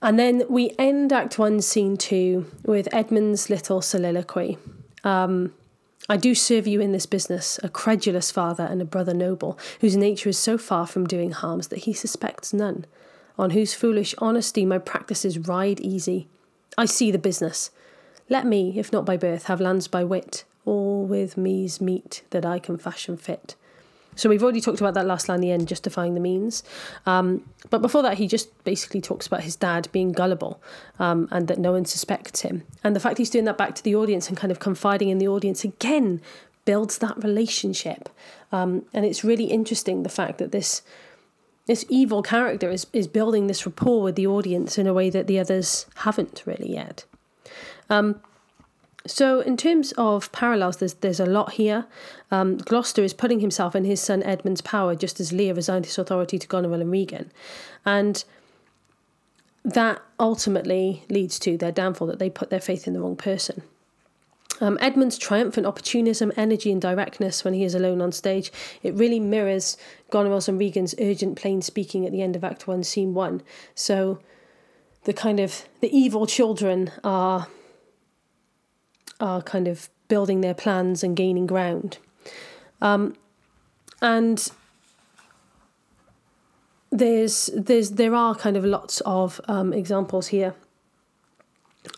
And 0.01 0.21
then 0.21 0.45
we 0.49 0.73
end 0.79 1.13
Act 1.13 1.37
One, 1.37 1.61
Scene 1.61 1.97
Two 1.97 2.47
with 2.65 2.89
Edmund's 2.93 3.51
little 3.51 3.83
soliloquy. 3.83 4.57
Um, 5.03 5.53
I 6.07 6.19
do 6.19 6.35
serve 6.35 6.67
you 6.67 6.81
in 6.83 6.93
this 6.93 7.07
business, 7.07 7.59
a 7.63 7.71
credulous 7.71 8.31
father 8.31 8.65
and 8.65 8.83
a 8.83 8.85
brother 8.85 9.15
noble, 9.15 9.59
whose 9.81 9.97
nature 9.97 10.29
is 10.29 10.39
so 10.39 10.59
far 10.59 10.87
from 10.87 11.07
doing 11.07 11.31
harms 11.31 11.69
that 11.69 11.81
he 11.81 11.95
suspects 11.95 12.53
none, 12.53 12.85
on 13.39 13.51
whose 13.51 13.73
foolish 13.73 14.15
honesty 14.19 14.67
my 14.67 14.77
practices 14.77 15.39
ride 15.39 15.81
easy. 15.81 16.29
I 16.77 16.85
see 16.85 17.11
the 17.11 17.19
business. 17.19 17.71
Let 18.29 18.47
me, 18.47 18.79
if 18.79 18.93
not 18.93 19.07
by 19.07 19.17
birth, 19.17 19.45
have 19.45 19.63
lands 19.63 19.89
by 19.89 20.05
wit, 20.05 20.45
all 20.67 21.07
with 21.07 21.39
me's 21.39 21.81
meet 21.81 22.23
that 22.31 22.45
I 22.45 22.59
can 22.59 22.77
fashion 22.77 23.17
fit. 23.17 23.55
So 24.17 24.29
we've 24.29 24.43
already 24.43 24.61
talked 24.61 24.81
about 24.81 24.95
that 24.95 25.07
last 25.07 25.29
line, 25.29 25.41
the 25.41 25.51
end, 25.51 25.69
justifying 25.69 26.15
the 26.15 26.21
means. 26.21 26.63
Um, 27.07 27.45
but 27.71 27.83
before 27.83 28.03
that, 28.03 28.19
he 28.19 28.27
just 28.27 28.65
basically 28.65 29.01
talks 29.01 29.27
about 29.27 29.43
his 29.43 29.57
dad 29.57 29.89
being 29.93 30.13
gullible 30.13 30.61
um, 30.99 31.29
and 31.31 31.49
that 31.49 31.59
no 31.59 31.73
one 31.73 31.85
suspects 31.85 32.43
him. 32.43 32.63
And 32.83 32.95
the 32.95 33.01
fact 33.01 33.19
he's 33.19 33.31
doing 33.31 33.45
that 33.47 33.59
back 33.59 33.75
to 33.77 33.83
the 33.83 33.95
audience 33.95 34.29
and 34.29 34.37
kind 34.37 34.51
of 34.51 34.61
confiding 34.61 35.09
in 35.09 35.19
the 35.19 35.29
audience 35.29 35.65
again 35.65 36.21
builds 36.65 36.99
that 36.99 37.23
relationship. 37.23 38.09
Um, 38.53 38.85
and 38.93 39.05
it's 39.05 39.25
really 39.25 39.45
interesting 39.45 40.03
the 40.03 40.09
fact 40.09 40.39
that 40.39 40.53
this 40.53 40.83
this 41.67 41.85
evil 41.89 42.23
character 42.23 42.71
is, 42.71 42.87
is 42.93 43.07
building 43.09 43.47
this 43.47 43.65
rapport 43.65 44.03
with 44.03 44.17
the 44.17 44.27
audience 44.27 44.77
in 44.77 44.87
a 44.87 44.93
way 44.93 45.09
that 45.09 45.27
the 45.27 45.39
others 45.39 45.87
haven't 45.97 46.43
really 46.45 46.71
yet. 46.71 47.07
Um, 47.89 48.21
so, 49.07 49.41
in 49.41 49.59
terms 49.59 49.93
of 49.99 50.33
parallels, 50.33 50.79
there's 50.79 50.95
there's 50.95 51.21
a 51.21 51.27
lot 51.27 51.53
here. 51.53 51.87
Um, 52.31 52.57
Gloucester 52.57 53.03
is 53.03 53.13
putting 53.13 53.41
himself 53.41 53.77
in 53.77 53.85
his 53.85 54.01
son 54.01 54.23
Edmund's 54.23 54.63
power, 54.63 54.95
just 54.95 55.21
as 55.21 55.33
Lear 55.33 55.53
resigned 55.53 55.85
his 55.85 55.99
authority 55.99 56.39
to 56.39 56.47
Goneril 56.47 56.81
and 56.81 56.91
Regan, 56.91 57.31
and 57.85 58.25
that 59.63 60.01
ultimately 60.19 61.05
leads 61.11 61.39
to 61.41 61.59
their 61.59 61.73
downfall. 61.73 62.07
That 62.07 62.19
they 62.19 62.31
put 62.31 62.49
their 62.49 62.61
faith 62.61 62.87
in 62.87 62.95
the 62.95 63.01
wrong 63.01 63.17
person. 63.17 63.63
Um, 64.61 64.79
Edmund's 64.81 65.19
triumphant 65.19 65.67
opportunism, 65.67 66.33
energy, 66.37 66.73
and 66.73 66.81
directness 66.81 67.45
when 67.45 67.55
he 67.55 67.65
is 67.65 67.75
alone 67.75 68.01
on 68.01 68.13
stage, 68.13 68.53
it 68.83 68.95
really 68.95 69.19
mirrors 69.19 69.77
Goneril's 70.11 70.49
and 70.49 70.59
Regan's 70.59 70.95
urgent, 71.01 71.37
plain 71.37 71.61
speaking 71.61 72.07
at 72.07 72.13
the 72.13 72.23
end 72.23 72.37
of 72.37 72.45
Act 72.45 72.67
One, 72.67 72.85
Scene 72.85 73.13
One. 73.13 73.43
So, 73.75 74.21
the 75.03 75.13
kind 75.13 75.41
of 75.41 75.67
the 75.81 75.95
evil 75.95 76.27
children 76.27 76.91
are 77.03 77.49
are 79.25 79.41
kind 79.41 79.67
of 79.67 79.89
building 80.09 80.43
their 80.43 80.55
plans 80.55 81.03
and 81.03 81.17
gaining 81.17 81.47
ground. 81.47 81.97
Um, 82.83 83.17
and 84.03 84.51
there's 86.91 87.51
there's 87.57 87.93
there 87.93 88.15
are 88.15 88.35
kind 88.35 88.57
of 88.57 88.65
lots 88.65 89.01
of 89.07 89.41
um, 89.49 89.73
examples 89.73 90.29
here 90.29 90.55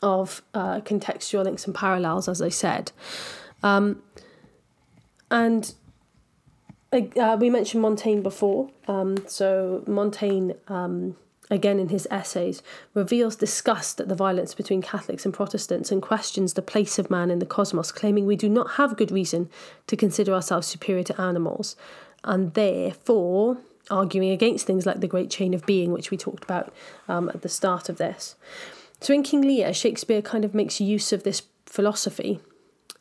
of 0.02 0.42
uh, 0.54 0.80
contextual 0.80 1.44
links 1.44 1.66
and 1.66 1.74
parallels, 1.74 2.28
as 2.28 2.40
I 2.40 2.48
said, 2.48 2.92
um, 3.62 4.02
and 5.30 5.74
uh, 6.92 7.36
we 7.40 7.50
mentioned 7.50 7.82
Montaigne 7.82 8.20
before. 8.20 8.70
Um, 8.86 9.16
so 9.26 9.82
Montaigne 9.86 10.52
um, 10.68 11.16
again 11.50 11.78
in 11.78 11.88
his 11.88 12.08
essays, 12.10 12.62
reveals 12.94 13.36
disgust 13.36 14.00
at 14.00 14.08
the 14.08 14.14
violence 14.14 14.54
between 14.54 14.82
Catholics 14.82 15.24
and 15.24 15.32
Protestants 15.32 15.92
and 15.92 16.02
questions 16.02 16.54
the 16.54 16.62
place 16.62 16.98
of 16.98 17.10
man 17.10 17.30
in 17.30 17.38
the 17.38 17.46
cosmos, 17.46 17.92
claiming 17.92 18.26
we 18.26 18.36
do 18.36 18.48
not 18.48 18.72
have 18.72 18.96
good 18.96 19.10
reason 19.10 19.48
to 19.86 19.96
consider 19.96 20.32
ourselves 20.34 20.66
superior 20.66 21.04
to 21.04 21.20
animals, 21.20 21.76
and 22.24 22.54
therefore 22.54 23.58
arguing 23.90 24.30
against 24.30 24.66
things 24.66 24.86
like 24.86 25.00
the 25.00 25.06
great 25.06 25.30
chain 25.30 25.54
of 25.54 25.64
being, 25.64 25.92
which 25.92 26.10
we 26.10 26.16
talked 26.16 26.44
about 26.44 26.72
um, 27.08 27.28
at 27.30 27.42
the 27.42 27.48
start 27.48 27.88
of 27.88 27.98
this. 27.98 28.34
So 29.00 29.14
in 29.14 29.22
King 29.22 29.42
Lear, 29.42 29.72
Shakespeare 29.72 30.22
kind 30.22 30.44
of 30.44 30.54
makes 30.54 30.80
use 30.80 31.12
of 31.12 31.22
this 31.22 31.42
philosophy, 31.66 32.40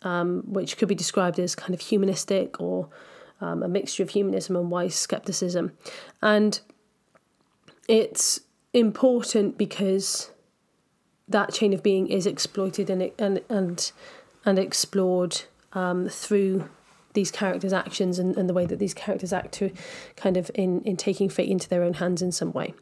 um, 0.03 0.43
which 0.45 0.77
could 0.77 0.88
be 0.88 0.95
described 0.95 1.39
as 1.39 1.55
kind 1.55 1.73
of 1.73 1.81
humanistic 1.81 2.62
or 2.62 2.89
um, 3.41 3.63
a 3.63 3.67
mixture 3.67 4.03
of 4.03 4.10
humanism 4.10 4.55
and 4.55 4.69
wise 4.69 4.95
skepticism. 4.95 5.71
And 6.21 6.60
it's 7.87 8.39
important 8.73 9.57
because 9.57 10.31
that 11.27 11.53
chain 11.53 11.73
of 11.73 11.81
being 11.81 12.07
is 12.07 12.25
exploited 12.25 12.89
and 12.89 13.11
and 13.17 13.41
and 13.49 13.91
and 14.45 14.59
explored 14.59 15.43
um, 15.73 16.07
through 16.07 16.69
these 17.13 17.31
characters' 17.31 17.73
actions 17.73 18.19
and, 18.19 18.37
and 18.37 18.47
the 18.49 18.53
way 18.53 18.65
that 18.65 18.77
these 18.77 18.93
characters 18.93 19.33
act 19.33 19.53
to 19.53 19.71
kind 20.15 20.37
of 20.37 20.51
in, 20.53 20.81
in 20.81 20.95
taking 20.97 21.29
fate 21.29 21.49
into 21.49 21.67
their 21.67 21.81
own 21.81 21.95
hands 21.95 22.21
in 22.21 22.31
some 22.31 22.51
way. 22.51 22.73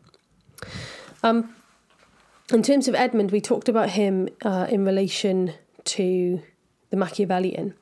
Um, 1.22 1.56
in 2.52 2.64
terms 2.64 2.88
of 2.88 2.96
Edmund, 2.96 3.32
we 3.32 3.40
talked 3.40 3.70
about 3.70 3.92
him 3.92 4.28
uh, 4.44 4.68
in 4.70 4.84
relation 4.84 5.54
to 5.86 6.42
the 6.90 6.98
Machiavellian, 6.98 7.76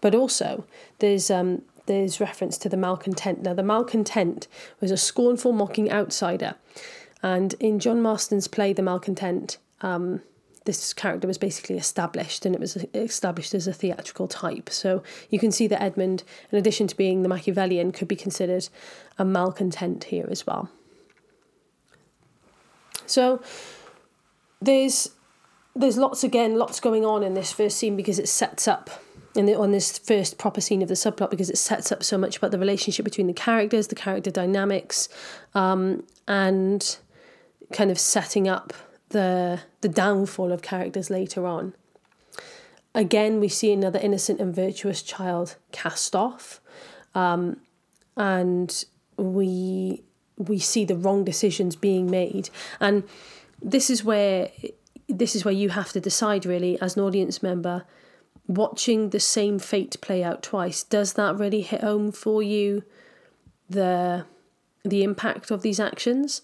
but 0.00 0.14
also 0.14 0.64
there's 1.00 1.30
um, 1.30 1.62
there's 1.86 2.20
reference 2.20 2.58
to 2.58 2.68
the 2.68 2.76
malcontent. 2.76 3.42
Now, 3.42 3.54
the 3.54 3.62
malcontent 3.62 4.48
was 4.80 4.90
a 4.90 4.96
scornful, 4.96 5.52
mocking 5.52 5.90
outsider, 5.90 6.54
and 7.24 7.54
in 7.58 7.78
John 7.78 8.02
Marston's 8.02 8.48
play, 8.48 8.74
The 8.74 8.82
Malcontent, 8.82 9.56
um, 9.80 10.20
this 10.66 10.92
character 10.92 11.26
was 11.26 11.38
basically 11.38 11.78
established 11.78 12.44
and 12.44 12.54
it 12.54 12.60
was 12.60 12.76
established 12.92 13.54
as 13.54 13.66
a 13.66 13.72
theatrical 13.72 14.28
type. 14.28 14.68
So 14.68 15.02
you 15.30 15.38
can 15.38 15.50
see 15.50 15.66
that 15.68 15.82
Edmund, 15.82 16.22
in 16.52 16.58
addition 16.58 16.86
to 16.86 16.96
being 16.96 17.22
the 17.22 17.30
Machiavellian, 17.30 17.92
could 17.92 18.08
be 18.08 18.16
considered 18.16 18.68
a 19.18 19.24
malcontent 19.24 20.04
here 20.04 20.28
as 20.30 20.46
well. 20.46 20.68
So 23.06 23.42
there's 24.60 25.10
there's 25.74 25.96
lots 25.96 26.22
again, 26.22 26.56
lots 26.58 26.78
going 26.78 27.06
on 27.06 27.22
in 27.22 27.34
this 27.34 27.52
first 27.52 27.78
scene 27.78 27.96
because 27.96 28.18
it 28.18 28.28
sets 28.28 28.68
up 28.68 28.90
in 29.34 29.46
the, 29.46 29.54
on 29.58 29.72
this 29.72 29.98
first 29.98 30.38
proper 30.38 30.60
scene 30.60 30.82
of 30.82 30.88
the 30.88 30.94
subplot 30.94 31.30
because 31.30 31.50
it 31.50 31.58
sets 31.58 31.90
up 31.90 32.02
so 32.02 32.16
much 32.16 32.36
about 32.36 32.50
the 32.50 32.58
relationship 32.58 33.04
between 33.04 33.26
the 33.26 33.32
characters, 33.32 33.88
the 33.88 33.94
character 33.94 34.30
dynamics, 34.30 35.08
um, 35.54 36.04
and 36.28 36.98
kind 37.72 37.90
of 37.90 37.98
setting 37.98 38.48
up 38.48 38.72
the 39.10 39.60
the 39.80 39.88
downfall 39.88 40.52
of 40.52 40.62
characters 40.62 41.10
later 41.10 41.46
on. 41.46 41.74
Again, 42.94 43.40
we 43.40 43.48
see 43.48 43.72
another 43.72 43.98
innocent 43.98 44.40
and 44.40 44.54
virtuous 44.54 45.02
child 45.02 45.56
cast 45.72 46.14
off, 46.14 46.60
um, 47.14 47.58
and 48.16 48.84
we 49.16 50.02
we 50.36 50.58
see 50.58 50.84
the 50.84 50.96
wrong 50.96 51.24
decisions 51.24 51.76
being 51.76 52.10
made, 52.10 52.50
and 52.80 53.04
this 53.60 53.90
is 53.90 54.04
where 54.04 54.50
this 55.08 55.34
is 55.34 55.44
where 55.44 55.54
you 55.54 55.70
have 55.70 55.92
to 55.92 56.00
decide 56.00 56.46
really 56.46 56.80
as 56.80 56.96
an 56.96 57.02
audience 57.02 57.42
member 57.42 57.84
watching 58.46 59.10
the 59.10 59.20
same 59.20 59.58
fate 59.58 59.96
play 60.02 60.22
out 60.22 60.42
twice 60.42 60.82
does 60.82 61.14
that 61.14 61.38
really 61.38 61.62
hit 61.62 61.80
home 61.80 62.12
for 62.12 62.42
you 62.42 62.82
the 63.70 64.26
the 64.84 65.02
impact 65.02 65.50
of 65.50 65.62
these 65.62 65.80
actions? 65.80 66.42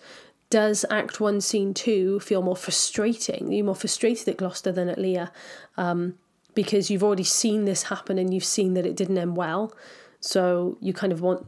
Does 0.49 0.85
act 0.91 1.21
1 1.21 1.41
scene 1.43 1.75
2 1.75 2.21
feel 2.21 2.43
more 2.43 2.57
frustrating? 2.57 3.53
You're 3.53 3.67
more 3.67 3.75
frustrated 3.75 4.29
at 4.29 4.37
gloucester 4.39 4.73
than 4.73 4.89
at 4.89 4.99
Lear 4.99 5.31
um, 5.77 6.15
because 6.55 6.91
you've 6.91 7.05
already 7.05 7.23
seen 7.25 7.67
this 7.67 7.85
happen 7.85 8.19
and 8.19 8.35
you've 8.35 8.45
seen 8.45 8.75
that 8.75 8.87
it 8.87 8.97
didn't 8.97 9.19
end 9.19 9.37
well. 9.37 9.73
So 10.21 10.77
you 10.81 10.93
kind 10.93 11.13
of 11.13 11.21
want 11.21 11.47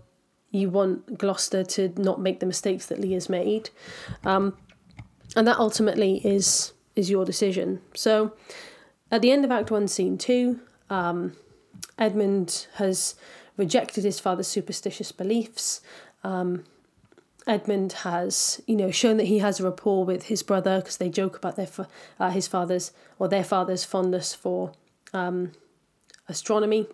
you 0.50 0.68
want 0.68 1.18
gloucester 1.18 1.64
to 1.64 1.92
not 1.96 2.20
make 2.20 2.40
the 2.40 2.46
mistakes 2.46 2.86
that 2.86 3.00
Lear's 3.00 3.28
made. 3.28 3.70
Um, 4.22 4.56
and 5.34 5.48
that 5.48 5.58
ultimately 5.58 6.20
is 6.24 6.72
is 6.94 7.10
your 7.10 7.24
decision. 7.24 7.80
So 7.94 8.34
at 9.12 9.22
the 9.22 9.30
end 9.30 9.44
of 9.44 9.52
Act 9.52 9.70
One, 9.70 9.86
Scene 9.86 10.18
Two, 10.18 10.60
um, 10.90 11.36
Edmund 11.98 12.66
has 12.74 13.14
rejected 13.56 14.02
his 14.02 14.18
father's 14.18 14.48
superstitious 14.48 15.12
beliefs. 15.12 15.82
Um, 16.24 16.64
Edmund 17.46 17.92
has, 18.04 18.62
you 18.66 18.76
know, 18.76 18.90
shown 18.90 19.18
that 19.18 19.26
he 19.26 19.38
has 19.38 19.60
a 19.60 19.64
rapport 19.64 20.04
with 20.04 20.24
his 20.24 20.42
brother 20.42 20.78
because 20.78 20.96
they 20.96 21.10
joke 21.10 21.36
about 21.36 21.56
their 21.56 21.68
uh, 22.18 22.30
his 22.30 22.48
father's 22.48 22.92
or 23.18 23.28
their 23.28 23.44
father's 23.44 23.84
fondness 23.84 24.34
for 24.34 24.72
um, 25.12 25.52
astronomy, 26.28 26.86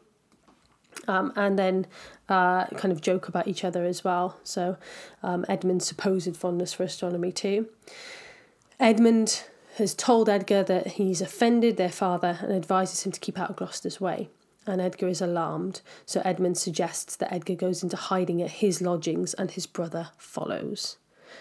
um, 1.07 1.33
and 1.37 1.59
then 1.59 1.87
uh, 2.29 2.67
kind 2.67 2.93
of 2.93 3.01
joke 3.01 3.29
about 3.29 3.47
each 3.47 3.63
other 3.63 3.85
as 3.85 4.03
well. 4.03 4.39
So 4.43 4.77
um, 5.23 5.45
Edmund's 5.49 5.87
supposed 5.87 6.37
fondness 6.37 6.73
for 6.73 6.83
astronomy 6.83 7.31
too. 7.31 7.69
Edmund 8.81 9.45
has 9.79 9.95
told 9.95 10.29
Edgar 10.29 10.63
that 10.65 10.87
he's 10.89 11.21
offended 11.21 11.77
their 11.77 11.89
father 11.89 12.39
and 12.43 12.53
advises 12.53 13.07
him 13.07 13.13
to 13.13 13.21
keep 13.21 13.39
out 13.39 13.51
of 13.51 13.57
Gloucester's 13.57 14.01
way. 14.01 14.29
And 14.67 14.81
Edgar 14.81 15.09
is 15.09 15.23
alarmed, 15.23 15.81
so 16.05 16.21
Edmund 16.25 16.59
suggests 16.59 17.17
that 17.17 17.33
Edgar 17.33 17.55
goes 17.55 17.83
into 17.83 17.97
hiding 17.97 18.43
at 18.43 18.51
his 18.51 18.83
lodgings 18.83 19.35
and 19.35 19.51
his 19.51 19.67
brother 19.67 20.11
follows. 20.19 20.99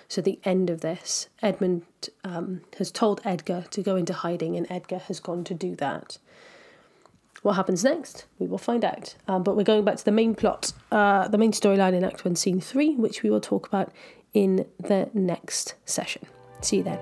So, 0.08 0.22
the 0.22 0.40
end 0.44 0.70
of 0.70 0.82
this, 0.82 1.28
Edmund 1.42 1.84
um, 2.24 2.62
has 2.78 2.92
told 2.92 3.22
Edgar 3.26 3.66
to 3.72 3.82
go 3.82 3.96
into 3.96 4.14
hiding, 4.14 4.56
and 4.56 4.70
Edgar 4.70 5.00
has 5.00 5.20
gone 5.20 5.44
to 5.46 5.54
do 5.54 5.76
that. 5.78 6.18
What 7.42 7.54
happens 7.54 7.84
next? 7.84 8.26
We 8.38 8.48
will 8.48 8.58
find 8.58 8.84
out. 8.84 9.16
Um, 9.28 9.44
but 9.44 9.56
we're 9.56 9.64
going 9.64 9.86
back 9.86 9.98
to 9.98 10.06
the 10.06 10.12
main 10.12 10.36
plot, 10.36 10.74
uh, 10.92 11.28
the 11.28 11.38
main 11.38 11.52
storyline 11.52 11.94
in 11.94 12.04
Act 12.04 12.26
1, 12.26 12.36
Scene 12.36 12.62
3, 12.62 12.96
which 12.96 13.24
we 13.24 13.30
will 13.30 13.42
talk 13.42 13.68
about 13.68 13.92
in 14.34 14.66
the 14.78 15.10
next 15.14 15.76
session. 15.86 16.26
See 16.62 16.78
you 16.78 16.84
then. 16.84 17.00